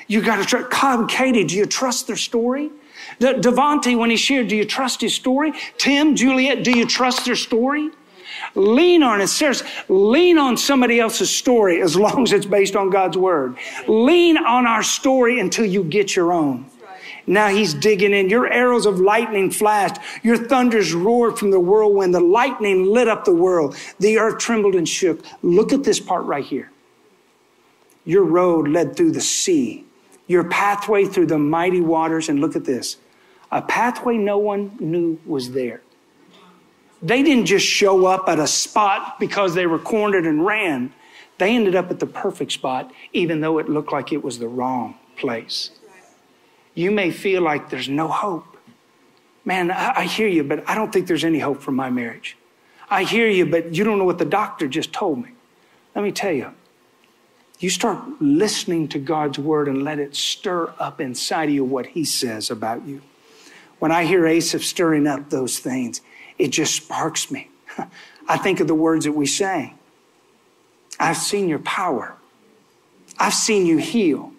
[0.08, 0.70] You got to trust.
[0.70, 2.72] Cobb, Katie, do you trust their story?
[3.20, 5.54] De- Devontae, when he shared, do you trust his story?
[5.78, 7.90] Tim, Juliet, do you trust their story?
[8.56, 9.28] Lean on it.
[9.28, 13.58] Seriously, lean on somebody else's story as long as it's based on God's word.
[13.88, 16.66] Lean on our story until you get your own.
[17.30, 18.28] Now he's digging in.
[18.28, 19.98] Your arrows of lightning flashed.
[20.24, 22.12] Your thunders roared from the whirlwind.
[22.12, 23.78] The lightning lit up the world.
[24.00, 25.24] The earth trembled and shook.
[25.44, 26.72] Look at this part right here.
[28.04, 29.86] Your road led through the sea.
[30.26, 32.30] Your pathway through the mighty waters.
[32.30, 32.98] And look at this.
[33.52, 35.84] A pathway no one knew was there.
[37.04, 40.96] They didn't just show up at a spot because they were cornered and ran.
[41.38, 44.48] They ended up at the perfect spot, even though it looked like it was the
[44.48, 45.79] wrong place.
[46.80, 48.56] You may feel like there's no hope.
[49.44, 52.38] Man, I, I hear you, but I don't think there's any hope for my marriage.
[52.90, 55.34] I hear you, but you don't know what the doctor just told me.
[55.94, 56.54] Let me tell you,
[57.60, 61.86] you start listening to God's word and let it stir up inside of you what
[61.86, 63.02] he says about you.
[63.80, 66.00] When I hear Asaph stirring up those things,
[66.38, 67.50] it just sparks me.
[68.30, 69.78] I think of the words that we sang.
[70.98, 72.16] I've seen your power.
[73.20, 74.32] I've seen you heal.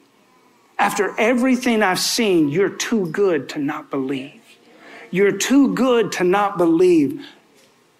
[0.80, 4.40] After everything I've seen, you're too good to not believe.
[5.10, 7.26] You're too good to not believe.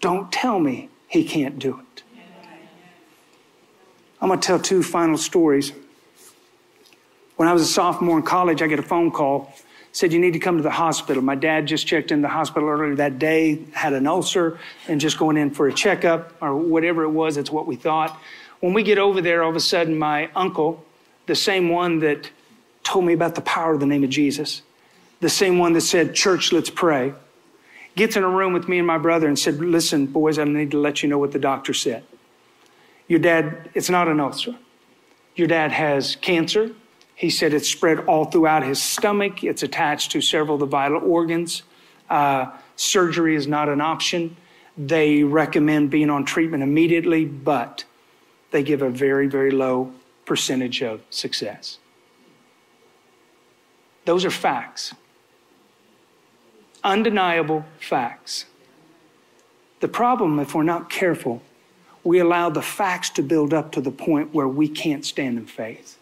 [0.01, 2.03] Don't tell me he can't do it.
[4.19, 5.75] I'm going to tell two final stories.
[7.37, 9.53] When I was a sophomore in college, I get a phone call.
[9.93, 11.23] Said, You need to come to the hospital.
[11.23, 15.19] My dad just checked in the hospital earlier that day, had an ulcer, and just
[15.19, 17.37] going in for a checkup or whatever it was.
[17.37, 18.19] That's what we thought.
[18.61, 20.83] When we get over there, all of a sudden, my uncle,
[21.27, 22.31] the same one that
[22.91, 24.63] told me about the power of the name of Jesus.
[25.21, 27.15] The same one that said, Church, let's pray.
[27.95, 30.73] Gets in a room with me and my brother and said, Listen, boys, I need
[30.73, 32.03] to let you know what the doctor said.
[33.07, 34.57] Your dad, it's not an ulcer.
[35.37, 36.73] Your dad has cancer.
[37.15, 40.99] He said it's spread all throughout his stomach, it's attached to several of the vital
[41.03, 41.63] organs.
[42.09, 44.37] Uh, surgery is not an option.
[44.77, 47.85] They recommend being on treatment immediately, but
[48.51, 49.93] they give a very, very low
[50.25, 51.80] percentage of success.
[54.11, 54.93] Those are facts.
[56.83, 58.45] Undeniable facts.
[59.79, 61.43] The problem, if we're not careful,
[62.03, 65.47] we allow the facts to build up to the point where we can't stand in
[65.47, 65.97] faith.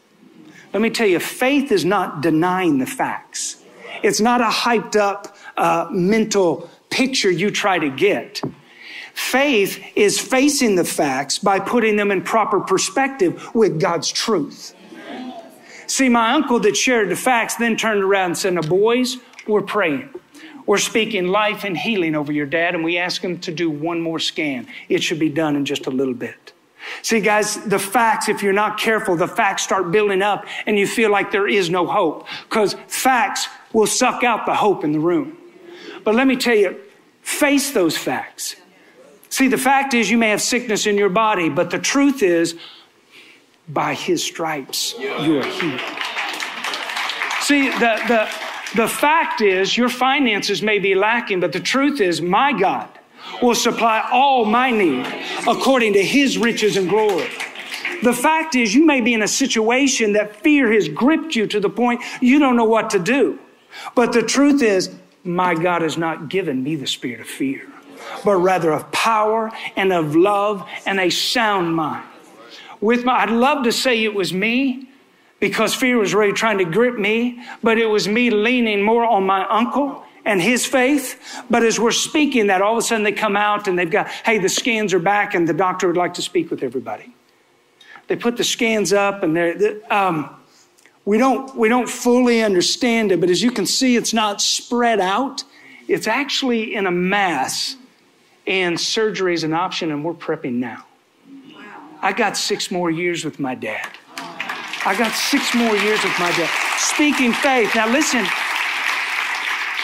[0.73, 3.63] Let me tell you, faith is not denying the facts.
[4.03, 8.41] It's not a hyped up uh, mental picture you try to get.
[9.13, 14.75] Faith is facing the facts by putting them in proper perspective with God's truth.
[15.89, 19.17] See, my uncle that shared the facts then turned around and said, Now, boys,
[19.47, 20.11] we're praying.
[20.67, 24.03] We're speaking life and healing over your dad, and we ask him to do one
[24.03, 24.67] more scan.
[24.91, 26.53] It should be done in just a little bit.
[27.03, 30.87] See, guys, the facts, if you're not careful, the facts start building up and you
[30.87, 35.01] feel like there is no hope because facts will suck out the hope in the
[35.01, 35.37] room.
[36.05, 36.79] But let me tell you,
[37.23, 38.57] face those facts.
[39.29, 42.55] See, the fact is you may have sickness in your body, but the truth is,
[43.69, 45.81] by his stripes, you are healed.
[47.43, 48.29] See, the, the,
[48.77, 52.89] the fact is, your finances may be lacking, but the truth is, my God
[53.43, 55.07] will supply all my need
[55.47, 57.29] according to his riches and glory.
[58.03, 61.61] The fact is, you may be in a situation that fear has gripped you to
[61.61, 63.39] the point you don't know what to do.
[63.95, 64.91] But the truth is,
[65.25, 67.67] my God has not given me the spirit of fear,
[68.25, 72.08] but rather of power and of love and a sound mind.
[72.81, 74.89] With my, I'd love to say it was me,
[75.41, 79.25] because fear was really trying to grip me, but it was me leaning more on
[79.25, 81.43] my uncle and his faith.
[81.49, 84.09] But as we're speaking that, all of a sudden they come out and they've got,
[84.09, 87.15] hey, the scans are back and the doctor would like to speak with everybody.
[88.09, 90.35] They put the scans up and they're, um,
[91.05, 95.01] we don't, we don't fully understand it, but as you can see, it's not spread
[95.01, 95.45] out.
[95.87, 97.77] It's actually in a mass
[98.47, 100.85] and surgery is an option and we're prepping now.
[102.01, 103.89] I got six more years with my dad.
[104.87, 106.49] I got six more years with my dad.
[106.79, 107.75] Speaking faith.
[107.75, 108.25] Now listen,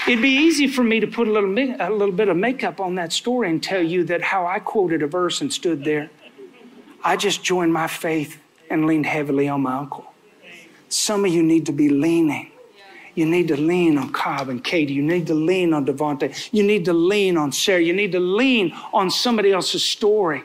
[0.07, 2.95] it'd be easy for me to put a little, a little bit of makeup on
[2.95, 6.11] that story and tell you that how I quoted a verse and stood there.
[7.03, 8.41] I just joined my faith
[8.71, 10.07] and leaned heavily on my uncle.
[10.89, 12.51] Some of you need to be leaning.
[13.17, 14.95] You need to lean on Cobb and Katie.
[14.95, 16.49] You need to lean on Devontae.
[16.53, 17.81] You need to lean on Sarah.
[17.81, 20.45] You need to lean on somebody else's story.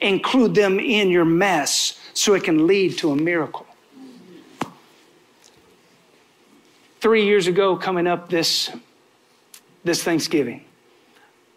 [0.00, 3.68] Include them in your mess so it can lead to a miracle.
[7.00, 8.70] three years ago coming up this,
[9.84, 10.64] this Thanksgiving.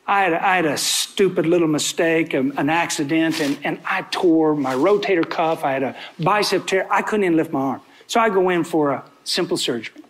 [0.08, 4.02] I had, a, I had a stupid little mistake, um, an accident, and, and I
[4.04, 5.64] tore my rotator cuff.
[5.64, 6.88] I had a bicep tear.
[6.92, 7.82] I couldn't even lift my arm.
[8.08, 10.02] So I go in for a simple surgery.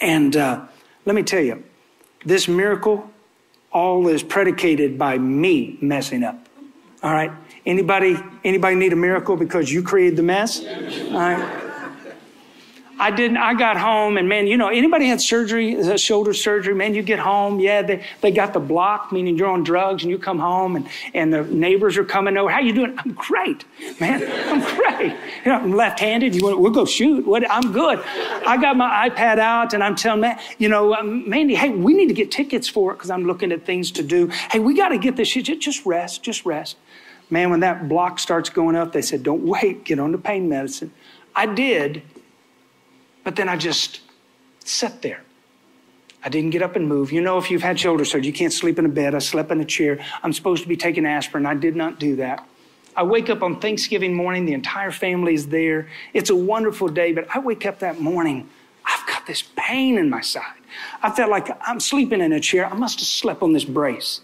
[0.00, 0.66] And uh,
[1.04, 1.62] let me tell you,
[2.24, 3.10] this miracle
[3.72, 6.43] all is predicated by me messing up.
[7.04, 7.30] All right?
[7.66, 10.64] Anybody, anybody need a miracle because you created the mess?
[10.64, 11.64] All right?
[12.98, 16.74] I didn't, I got home and man, you know, anybody had surgery, uh, shoulder surgery,
[16.74, 20.10] man, you get home, yeah, they, they got the block, meaning you're on drugs and
[20.10, 22.48] you come home and, and the neighbors are coming over.
[22.48, 22.96] How you doing?
[22.98, 23.64] I'm great,
[24.00, 24.22] man.
[24.48, 25.12] I'm great.
[25.44, 26.34] You know, I'm left-handed.
[26.34, 27.26] You want, we'll go shoot.
[27.26, 27.98] What, I'm good.
[28.46, 31.94] I got my iPad out and I'm telling Matt, you know, um, Mandy, hey, we
[31.94, 34.28] need to get tickets for it because I'm looking at things to do.
[34.28, 35.44] Hey, we got to get this shit.
[35.44, 36.76] Just rest, just rest.
[37.30, 40.48] Man, when that block starts going up, they said, don't wait, get on the pain
[40.48, 40.92] medicine.
[41.34, 42.02] I did
[43.24, 44.00] but then I just
[44.60, 45.22] sat there.
[46.22, 47.10] I didn't get up and move.
[47.10, 49.14] You know, if you've had shoulder surgery, you can't sleep in a bed.
[49.14, 49.98] I slept in a chair.
[50.22, 51.44] I'm supposed to be taking aspirin.
[51.44, 52.46] I did not do that.
[52.96, 54.46] I wake up on Thanksgiving morning.
[54.46, 55.88] The entire family is there.
[56.12, 58.48] It's a wonderful day, but I wake up that morning.
[58.86, 60.60] I've got this pain in my side.
[61.02, 62.66] I felt like I'm sleeping in a chair.
[62.66, 64.20] I must have slept on this brace.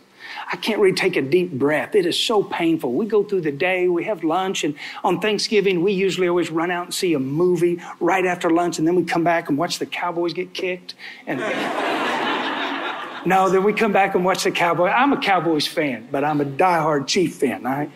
[0.52, 1.94] I can't really take a deep breath.
[1.94, 2.92] It is so painful.
[2.92, 4.74] We go through the day, we have lunch, and
[5.04, 8.86] on Thanksgiving, we usually always run out and see a movie right after lunch, and
[8.86, 10.94] then we come back and watch the Cowboys get kicked.
[11.26, 11.40] And
[13.26, 14.92] no, then we come back and watch the Cowboys.
[14.94, 17.90] I'm a Cowboys fan, but I'm a diehard Chief fan, all right?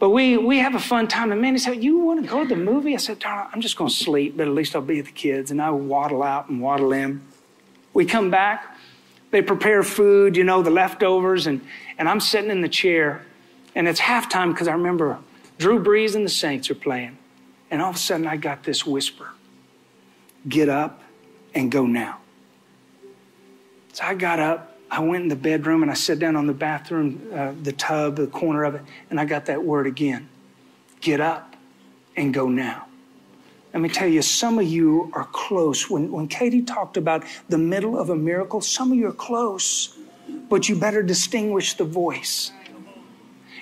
[0.00, 1.30] But we, we have a fun time.
[1.30, 2.94] And man, he said, You want to go to the movie?
[2.94, 5.12] I said, Darn, I'm just going to sleep, but at least I'll be with the
[5.12, 5.50] kids.
[5.50, 7.20] And I waddle out and waddle in.
[7.92, 8.78] We come back.
[9.30, 11.60] They prepare food, you know, the leftovers, and,
[11.98, 13.24] and I'm sitting in the chair,
[13.74, 15.18] and it's halftime because I remember
[15.58, 17.16] Drew Brees and the Saints are playing.
[17.70, 19.28] And all of a sudden, I got this whisper
[20.48, 21.02] get up
[21.54, 22.18] and go now.
[23.92, 26.54] So I got up, I went in the bedroom, and I sat down on the
[26.54, 30.28] bathroom, uh, the tub, the corner of it, and I got that word again
[31.00, 31.56] get up
[32.16, 32.86] and go now.
[33.72, 35.88] Let me tell you, some of you are close.
[35.88, 39.96] When, when Katie talked about the middle of a miracle, some of you are close,
[40.48, 42.52] but you better distinguish the voice.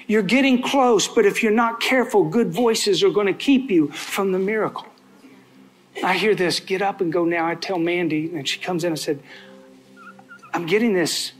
[0.07, 3.89] You're getting close, but if you're not careful, good voices are going to keep you
[3.89, 4.87] from the miracle.
[6.03, 7.47] I hear this, get up and go now.
[7.47, 9.23] I tell Mandy, and she comes in and said,
[10.55, 11.33] I'm getting this,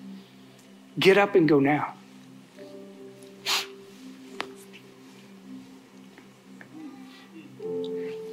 [0.99, 1.95] get up and go now.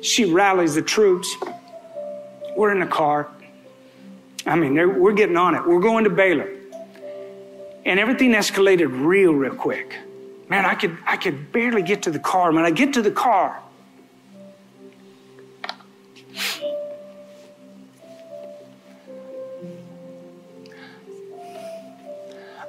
[0.05, 1.35] She rallies the troops.
[2.55, 3.27] We're in the car.
[4.45, 5.65] I mean, we're getting on it.
[5.65, 6.47] We're going to Baylor.
[7.85, 9.95] And everything escalated real, real quick.
[10.47, 12.51] Man, I could, I could barely get to the car.
[12.51, 13.59] When I get to the car,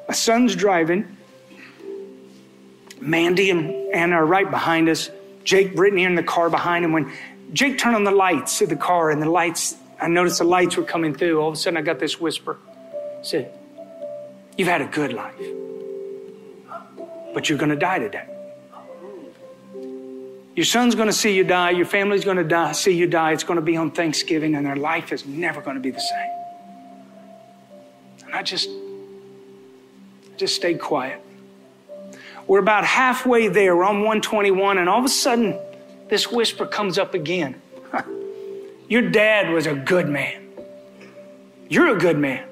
[0.09, 1.19] my son's driving.
[2.99, 5.11] Mandy and Anna are right behind us.
[5.47, 6.93] Jake, Britton here in the car behind him.
[6.93, 7.11] When
[7.53, 10.77] Jake turned on the lights of the car and the lights, I noticed the lights
[10.77, 11.41] were coming through.
[11.41, 12.59] All of a sudden, I got this whisper.
[12.93, 13.59] I said,
[14.59, 15.35] You've had a good life,
[17.33, 18.27] but you're going to die today.
[20.57, 21.71] Your son's going to see you die.
[21.71, 23.33] Your family's going to die, see you die.
[23.33, 26.01] It's going to be on Thanksgiving, and their life is never going to be the
[26.01, 26.31] same.
[28.25, 28.71] And I just,
[30.39, 31.21] just stayed quiet.
[32.47, 33.77] We're about halfway there.
[33.77, 35.59] We're on 121, and all of a sudden,
[36.09, 37.61] this whisper comes up again.
[38.89, 40.49] Your dad was a good man.
[41.69, 42.47] You're a good man.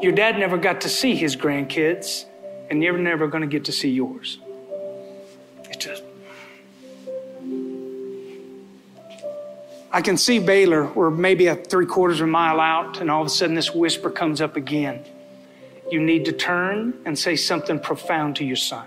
[0.00, 2.24] Your dad never got to see his grandkids,
[2.70, 4.38] and you're never going to get to see yours.
[5.64, 6.04] It's just.
[9.90, 10.86] I can see Baylor.
[10.86, 13.74] We're maybe a three quarters of a mile out, and all of a sudden this
[13.74, 15.04] whisper comes up again.
[15.92, 18.86] You need to turn and say something profound to your son.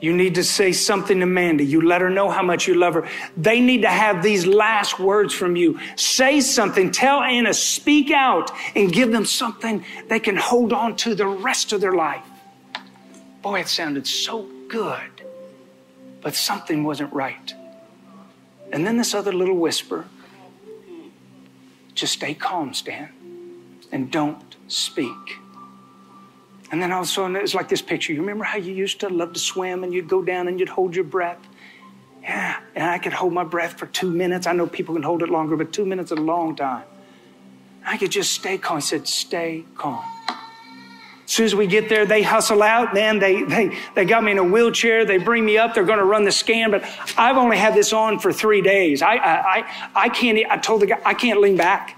[0.00, 1.64] You need to say something to Mandy.
[1.64, 3.08] You let her know how much you love her.
[3.36, 5.78] They need to have these last words from you.
[5.94, 6.90] Say something.
[6.90, 11.72] Tell Anna, speak out and give them something they can hold on to the rest
[11.72, 12.24] of their life.
[13.42, 15.22] Boy, it sounded so good,
[16.20, 17.54] but something wasn't right.
[18.72, 20.06] And then this other little whisper
[21.94, 23.10] just stay calm, Stan,
[23.92, 25.38] and don't speak.
[26.72, 28.14] And then all of a sudden, it's like this picture.
[28.14, 30.70] You remember how you used to love to swim and you'd go down and you'd
[30.70, 31.38] hold your breath?
[32.22, 34.46] Yeah, and I could hold my breath for two minutes.
[34.46, 36.84] I know people can hold it longer, but two minutes is a long time.
[37.84, 38.78] I could just stay calm.
[38.78, 40.02] He said, stay calm.
[41.24, 42.94] As soon as we get there, they hustle out.
[42.94, 45.04] Man, they, they, they got me in a wheelchair.
[45.04, 45.74] They bring me up.
[45.74, 46.84] They're going to run the scan, but
[47.18, 49.02] I've only had this on for three days.
[49.02, 51.96] I, I, I, I can't, I told the guy, I can't lean back.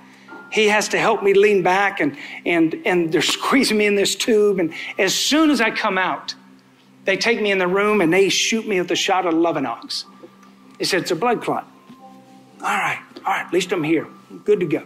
[0.55, 4.15] He has to help me lean back and, and, and they're squeezing me in this
[4.15, 4.61] tube.
[4.61, 6.37] And as soon as I come out,
[7.07, 10.05] they take me in the room and they shoot me with a shot of Lovenox.
[10.79, 11.69] He said, It's a blood clot.
[12.61, 14.07] All right, all right, at least I'm here.
[14.45, 14.85] Good to go.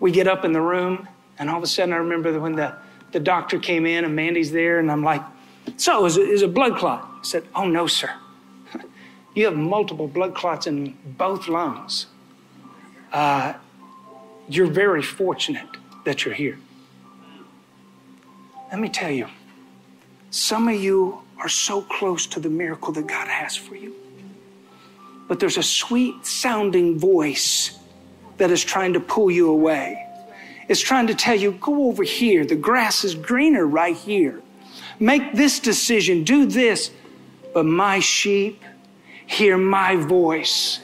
[0.00, 1.08] We get up in the room,
[1.38, 2.74] and all of a sudden I remember when the,
[3.12, 5.22] the doctor came in and Mandy's there, and I'm like,
[5.76, 7.02] So, is it, is a blood clot?
[7.02, 8.10] I said, Oh, no, sir.
[9.34, 12.06] you have multiple blood clots in both lungs.
[13.12, 13.52] Uh,
[14.48, 15.66] you're very fortunate
[16.04, 16.58] that you're here.
[18.70, 19.28] Let me tell you,
[20.30, 23.94] some of you are so close to the miracle that God has for you.
[25.28, 27.78] But there's a sweet sounding voice
[28.36, 30.06] that is trying to pull you away.
[30.68, 32.44] It's trying to tell you, go over here.
[32.44, 34.42] The grass is greener right here.
[34.98, 36.90] Make this decision, do this.
[37.52, 38.62] But my sheep
[39.26, 40.80] hear my voice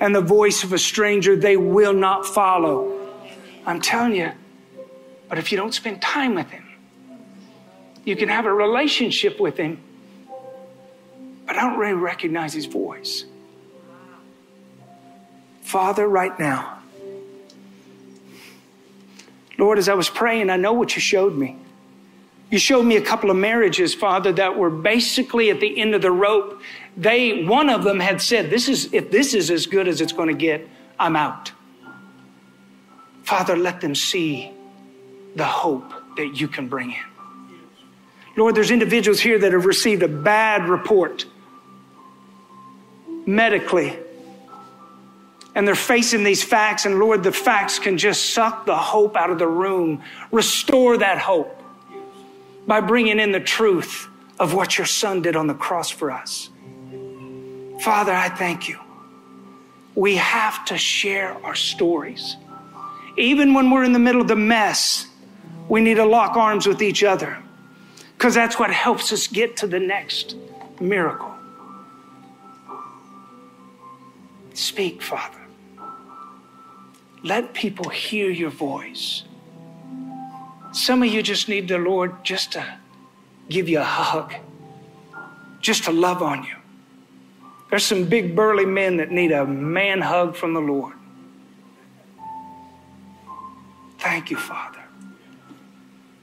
[0.00, 2.98] and the voice of a stranger they will not follow.
[3.66, 4.32] I'm telling you,
[5.28, 6.66] but if you don't spend time with him,
[8.04, 9.78] you can have a relationship with him,
[11.46, 13.26] but I don't really recognize his voice.
[15.60, 16.78] Father, right now,
[19.58, 21.58] Lord, as I was praying, I know what you showed me.
[22.50, 26.02] You showed me a couple of marriages, Father, that were basically at the end of
[26.02, 26.60] the rope.
[26.96, 30.12] They, one of them had said, "This is if this is as good as it's
[30.12, 30.68] going to get,
[30.98, 31.52] I'm out."
[33.22, 34.50] Father, let them see
[35.36, 37.04] the hope that you can bring in.
[38.36, 41.26] Lord, there's individuals here that have received a bad report
[43.26, 43.96] medically,
[45.54, 49.30] and they're facing these facts, and Lord, the facts can just suck the hope out
[49.30, 50.02] of the room.
[50.32, 51.62] Restore that hope
[52.66, 56.49] by bringing in the truth of what your son did on the cross for us.
[57.80, 58.78] Father, I thank you.
[59.94, 62.36] We have to share our stories.
[63.16, 65.06] Even when we're in the middle of the mess,
[65.68, 67.38] we need to lock arms with each other
[68.16, 70.36] because that's what helps us get to the next
[70.80, 71.34] miracle.
[74.52, 75.40] Speak, Father.
[77.22, 79.24] Let people hear your voice.
[80.72, 82.78] Some of you just need the Lord just to
[83.48, 84.34] give you a hug,
[85.60, 86.59] just to love on you.
[87.70, 90.94] There's some big burly men that need a man hug from the Lord.
[93.98, 94.82] Thank you, Father.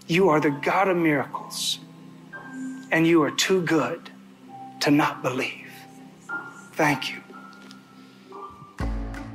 [0.07, 1.79] You are the God of miracles,
[2.91, 4.09] and you are too good
[4.81, 5.71] to not believe.
[6.73, 7.21] Thank you.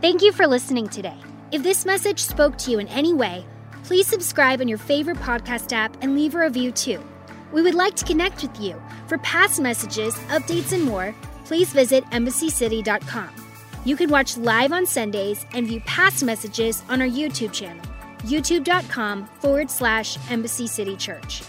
[0.00, 1.16] Thank you for listening today.
[1.50, 3.44] If this message spoke to you in any way,
[3.84, 7.02] please subscribe on your favorite podcast app and leave a review too.
[7.52, 8.80] We would like to connect with you.
[9.06, 11.14] For past messages, updates, and more,
[11.44, 13.30] please visit embassycity.com.
[13.84, 17.84] You can watch live on Sundays and view past messages on our YouTube channel,
[18.20, 21.42] youtube.com forward slash Embassy City Church.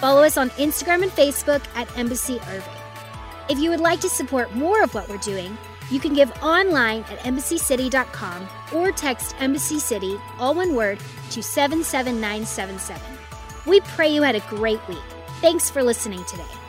[0.00, 2.74] Follow us on Instagram and Facebook at Embassy Irving.
[3.48, 5.56] If you would like to support more of what we're doing,
[5.90, 10.98] you can give online at embassycity.com or text Embassy City, all one word,
[11.30, 13.02] to 77977.
[13.66, 14.98] We pray you had a great week.
[15.40, 16.59] Thanks for listening today.